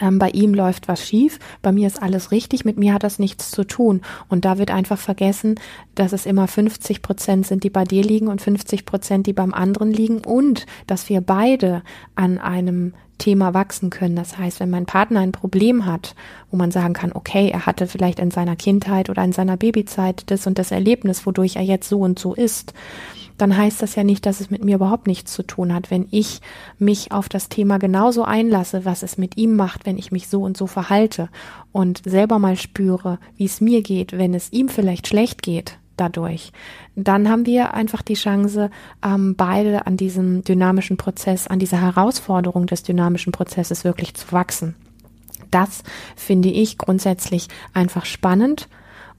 ähm, 0.00 0.18
bei 0.18 0.30
ihm 0.30 0.54
läuft 0.54 0.88
was 0.88 1.06
schief, 1.06 1.38
bei 1.62 1.72
mir 1.72 1.86
ist 1.86 2.02
alles 2.02 2.30
richtig, 2.30 2.64
mit 2.64 2.76
mir 2.76 2.94
hat 2.94 3.02
das 3.02 3.18
nichts 3.18 3.50
zu 3.50 3.64
tun. 3.64 4.02
Und 4.28 4.44
da 4.44 4.58
wird 4.58 4.70
einfach 4.70 4.98
vergessen, 4.98 5.56
dass 5.94 6.12
es 6.12 6.26
immer 6.26 6.48
50 6.48 7.02
Prozent 7.02 7.46
sind, 7.46 7.64
die 7.64 7.70
bei 7.70 7.84
dir 7.84 8.02
liegen 8.02 8.28
und 8.28 8.40
50 8.40 8.84
Prozent, 8.84 9.26
die 9.26 9.32
beim 9.32 9.54
anderen 9.54 9.92
liegen 9.92 10.18
und 10.18 10.66
dass 10.86 11.08
wir 11.08 11.20
beide 11.20 11.82
an 12.14 12.38
einem 12.38 12.92
Thema 13.18 13.54
wachsen 13.54 13.90
können. 13.90 14.16
Das 14.16 14.36
heißt, 14.36 14.60
wenn 14.60 14.70
mein 14.70 14.86
Partner 14.86 15.20
ein 15.20 15.32
Problem 15.32 15.86
hat, 15.86 16.14
wo 16.50 16.56
man 16.56 16.70
sagen 16.70 16.94
kann, 16.94 17.12
okay, 17.12 17.48
er 17.48 17.66
hatte 17.66 17.86
vielleicht 17.86 18.18
in 18.18 18.30
seiner 18.30 18.56
Kindheit 18.56 19.08
oder 19.08 19.24
in 19.24 19.32
seiner 19.32 19.56
Babyzeit 19.56 20.30
das 20.30 20.46
und 20.46 20.58
das 20.58 20.70
Erlebnis, 20.70 21.26
wodurch 21.26 21.56
er 21.56 21.62
jetzt 21.62 21.88
so 21.88 22.00
und 22.00 22.18
so 22.18 22.34
ist, 22.34 22.74
dann 23.38 23.56
heißt 23.56 23.82
das 23.82 23.94
ja 23.94 24.04
nicht, 24.04 24.26
dass 24.26 24.40
es 24.40 24.50
mit 24.50 24.64
mir 24.64 24.76
überhaupt 24.76 25.06
nichts 25.06 25.32
zu 25.32 25.42
tun 25.42 25.74
hat. 25.74 25.90
Wenn 25.90 26.08
ich 26.10 26.40
mich 26.78 27.12
auf 27.12 27.28
das 27.28 27.48
Thema 27.48 27.78
genauso 27.78 28.24
einlasse, 28.24 28.84
was 28.84 29.02
es 29.02 29.18
mit 29.18 29.36
ihm 29.36 29.56
macht, 29.56 29.86
wenn 29.86 29.98
ich 29.98 30.12
mich 30.12 30.28
so 30.28 30.42
und 30.42 30.56
so 30.56 30.66
verhalte 30.66 31.28
und 31.72 32.02
selber 32.04 32.38
mal 32.38 32.56
spüre, 32.56 33.18
wie 33.36 33.44
es 33.44 33.60
mir 33.60 33.82
geht, 33.82 34.16
wenn 34.16 34.34
es 34.34 34.52
ihm 34.52 34.68
vielleicht 34.68 35.08
schlecht 35.08 35.42
geht, 35.42 35.78
dadurch, 35.96 36.52
dann 36.94 37.28
haben 37.28 37.46
wir 37.46 37.74
einfach 37.74 38.02
die 38.02 38.14
Chance, 38.14 38.70
ähm, 39.04 39.34
beide 39.36 39.86
an 39.86 39.96
diesem 39.96 40.42
dynamischen 40.42 40.96
Prozess, 40.96 41.46
an 41.46 41.58
dieser 41.58 41.80
Herausforderung 41.80 42.66
des 42.66 42.82
dynamischen 42.82 43.32
Prozesses 43.32 43.84
wirklich 43.84 44.14
zu 44.14 44.32
wachsen. 44.32 44.74
Das 45.50 45.82
finde 46.16 46.48
ich 46.48 46.76
grundsätzlich 46.78 47.48
einfach 47.72 48.04
spannend 48.04 48.68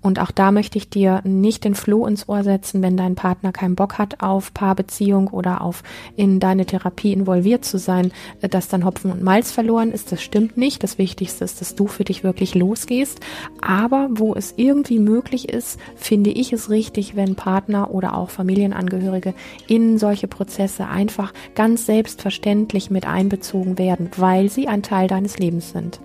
und 0.01 0.19
auch 0.19 0.31
da 0.31 0.51
möchte 0.51 0.77
ich 0.77 0.89
dir 0.89 1.21
nicht 1.23 1.63
den 1.63 1.75
Floh 1.75 2.05
ins 2.05 2.29
Ohr 2.29 2.43
setzen, 2.43 2.81
wenn 2.81 2.95
dein 2.95 3.15
Partner 3.15 3.51
keinen 3.51 3.75
Bock 3.75 3.97
hat 3.97 4.21
auf 4.21 4.53
Paarbeziehung 4.53 5.27
oder 5.27 5.61
auf 5.61 5.83
in 6.15 6.39
deine 6.39 6.65
Therapie 6.65 7.11
involviert 7.11 7.65
zu 7.65 7.77
sein, 7.77 8.11
äh, 8.41 8.47
dass 8.47 8.67
dann 8.67 8.85
Hopfen 8.85 9.11
und 9.11 9.23
Malz 9.23 9.51
verloren 9.51 9.91
ist. 9.91 10.11
Das 10.11 10.21
stimmt 10.21 10.55
nicht. 10.55 10.83
Das 10.83 10.97
Wichtigste 10.97 11.43
ist, 11.43 11.59
dass 11.61 11.75
du 11.75 11.87
für 11.87 12.03
dich 12.03 12.23
wirklich 12.23 12.55
losgehst. 12.55 13.19
Aber 13.61 14.07
wo 14.11 14.33
es 14.35 14.53
irgendwie 14.55 14.99
möglich 14.99 15.49
ist, 15.49 15.79
finde 15.95 16.29
ich 16.29 16.53
es 16.53 16.69
richtig, 16.69 17.15
wenn 17.15 17.35
Partner 17.35 17.91
oder 17.91 18.15
auch 18.15 18.29
Familienangehörige 18.29 19.33
in 19.67 19.97
solche 19.97 20.27
Prozesse 20.27 20.87
einfach 20.87 21.33
ganz 21.55 21.85
selbstverständlich 21.85 22.91
mit 22.91 23.05
einbezogen 23.07 23.77
werden, 23.77 24.09
weil 24.15 24.49
sie 24.49 24.67
ein 24.67 24.83
Teil 24.83 25.07
deines 25.07 25.39
Lebens 25.39 25.71
sind. 25.71 25.99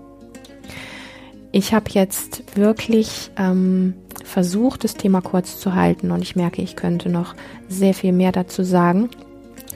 Ich 1.52 1.74
habe 1.74 1.90
jetzt 1.90 2.56
wirklich 2.56 3.30
ähm, 3.36 3.92
versucht, 4.24 4.84
das 4.84 4.94
Thema 4.94 5.20
kurz 5.20 5.60
zu 5.60 5.74
halten 5.74 6.10
und 6.10 6.22
ich 6.22 6.34
merke, 6.34 6.62
ich 6.62 6.76
könnte 6.76 7.10
noch 7.10 7.34
sehr 7.68 7.92
viel 7.92 8.12
mehr 8.12 8.32
dazu 8.32 8.64
sagen. 8.64 9.10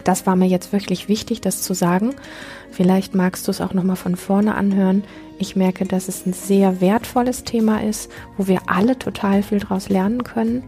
Das 0.03 0.27
war 0.27 0.37
mir 0.37 0.47
jetzt 0.47 0.73
wirklich 0.73 1.09
wichtig, 1.09 1.43
das 1.43 1.62
zu 1.62 1.75
sagen. 1.75 2.15
Vielleicht 2.71 3.15
magst 3.15 3.47
du 3.47 3.51
es 3.51 3.61
auch 3.61 3.75
noch 3.75 3.83
mal 3.83 3.97
von 3.97 4.17
vorne 4.17 4.55
anhören. 4.55 5.05
Ich 5.39 5.55
merke, 5.55 5.85
dass 5.85 6.09
es 6.09 6.25
ein 6.25 6.33
sehr 6.33 6.81
wertvolles 6.81 7.45
Thema 7.45 7.83
ist, 7.83 8.11
wo 8.39 8.47
wir 8.47 8.61
alle 8.67 8.99
total 8.99 9.43
viel 9.43 9.59
daraus 9.59 9.91
lernen 9.91 10.25
können. 10.25 10.62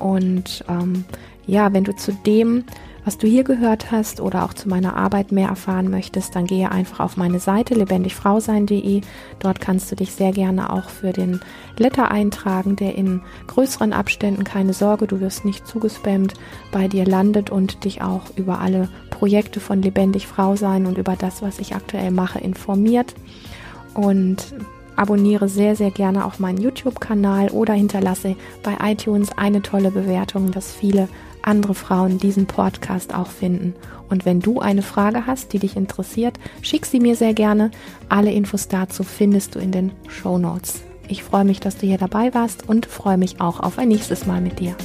Und 0.00 0.64
ähm, 0.68 1.04
ja, 1.46 1.72
wenn 1.72 1.84
du 1.84 1.94
zu 1.94 2.12
dem 2.12 2.64
was 3.04 3.18
du 3.18 3.26
hier 3.26 3.44
gehört 3.44 3.90
hast 3.90 4.20
oder 4.20 4.44
auch 4.44 4.54
zu 4.54 4.68
meiner 4.68 4.96
Arbeit 4.96 5.32
mehr 5.32 5.48
erfahren 5.48 5.90
möchtest, 5.90 6.36
dann 6.36 6.46
gehe 6.46 6.70
einfach 6.70 7.00
auf 7.00 7.16
meine 7.16 7.40
Seite 7.40 7.74
lebendigfrausein.de. 7.74 9.00
Dort 9.38 9.60
kannst 9.60 9.90
du 9.90 9.96
dich 9.96 10.12
sehr 10.12 10.32
gerne 10.32 10.72
auch 10.72 10.88
für 10.88 11.12
den 11.12 11.40
Letter 11.78 12.10
eintragen, 12.10 12.76
der 12.76 12.94
in 12.96 13.22
größeren 13.46 13.92
Abständen, 13.92 14.44
keine 14.44 14.72
Sorge, 14.72 15.06
du 15.06 15.20
wirst 15.20 15.44
nicht 15.44 15.66
zugespammt, 15.66 16.34
bei 16.72 16.88
dir 16.88 17.04
landet 17.04 17.50
und 17.50 17.84
dich 17.84 18.02
auch 18.02 18.22
über 18.36 18.60
alle 18.60 18.88
Projekte 19.10 19.60
von 19.60 19.82
Lebendig 19.82 20.26
Frau 20.26 20.56
sein 20.56 20.86
und 20.86 20.98
über 20.98 21.16
das, 21.16 21.42
was 21.42 21.58
ich 21.58 21.74
aktuell 21.74 22.10
mache, 22.10 22.38
informiert. 22.38 23.14
Und 23.94 24.54
abonniere 25.00 25.48
sehr, 25.48 25.76
sehr 25.76 25.90
gerne 25.90 26.26
auch 26.26 26.38
meinen 26.38 26.60
YouTube-Kanal 26.60 27.48
oder 27.48 27.72
hinterlasse 27.72 28.36
bei 28.62 28.76
iTunes 28.82 29.30
eine 29.36 29.62
tolle 29.62 29.90
Bewertung, 29.90 30.50
dass 30.50 30.74
viele 30.74 31.08
andere 31.42 31.74
Frauen 31.74 32.18
diesen 32.18 32.46
Podcast 32.46 33.14
auch 33.14 33.28
finden. 33.28 33.74
Und 34.08 34.24
wenn 34.24 34.40
du 34.40 34.60
eine 34.60 34.82
Frage 34.82 35.26
hast, 35.26 35.52
die 35.52 35.58
dich 35.58 35.76
interessiert, 35.76 36.38
schick 36.62 36.86
sie 36.86 37.00
mir 37.00 37.16
sehr 37.16 37.34
gerne. 37.34 37.70
Alle 38.08 38.32
Infos 38.32 38.68
dazu 38.68 39.04
findest 39.04 39.54
du 39.54 39.58
in 39.58 39.72
den 39.72 39.92
Show 40.08 40.38
Notes. 40.38 40.82
Ich 41.08 41.22
freue 41.24 41.44
mich, 41.44 41.60
dass 41.60 41.76
du 41.76 41.86
hier 41.86 41.98
dabei 41.98 42.34
warst 42.34 42.68
und 42.68 42.86
freue 42.86 43.18
mich 43.18 43.40
auch 43.40 43.60
auf 43.60 43.78
ein 43.78 43.88
nächstes 43.88 44.26
Mal 44.26 44.40
mit 44.40 44.60
dir. 44.60 44.76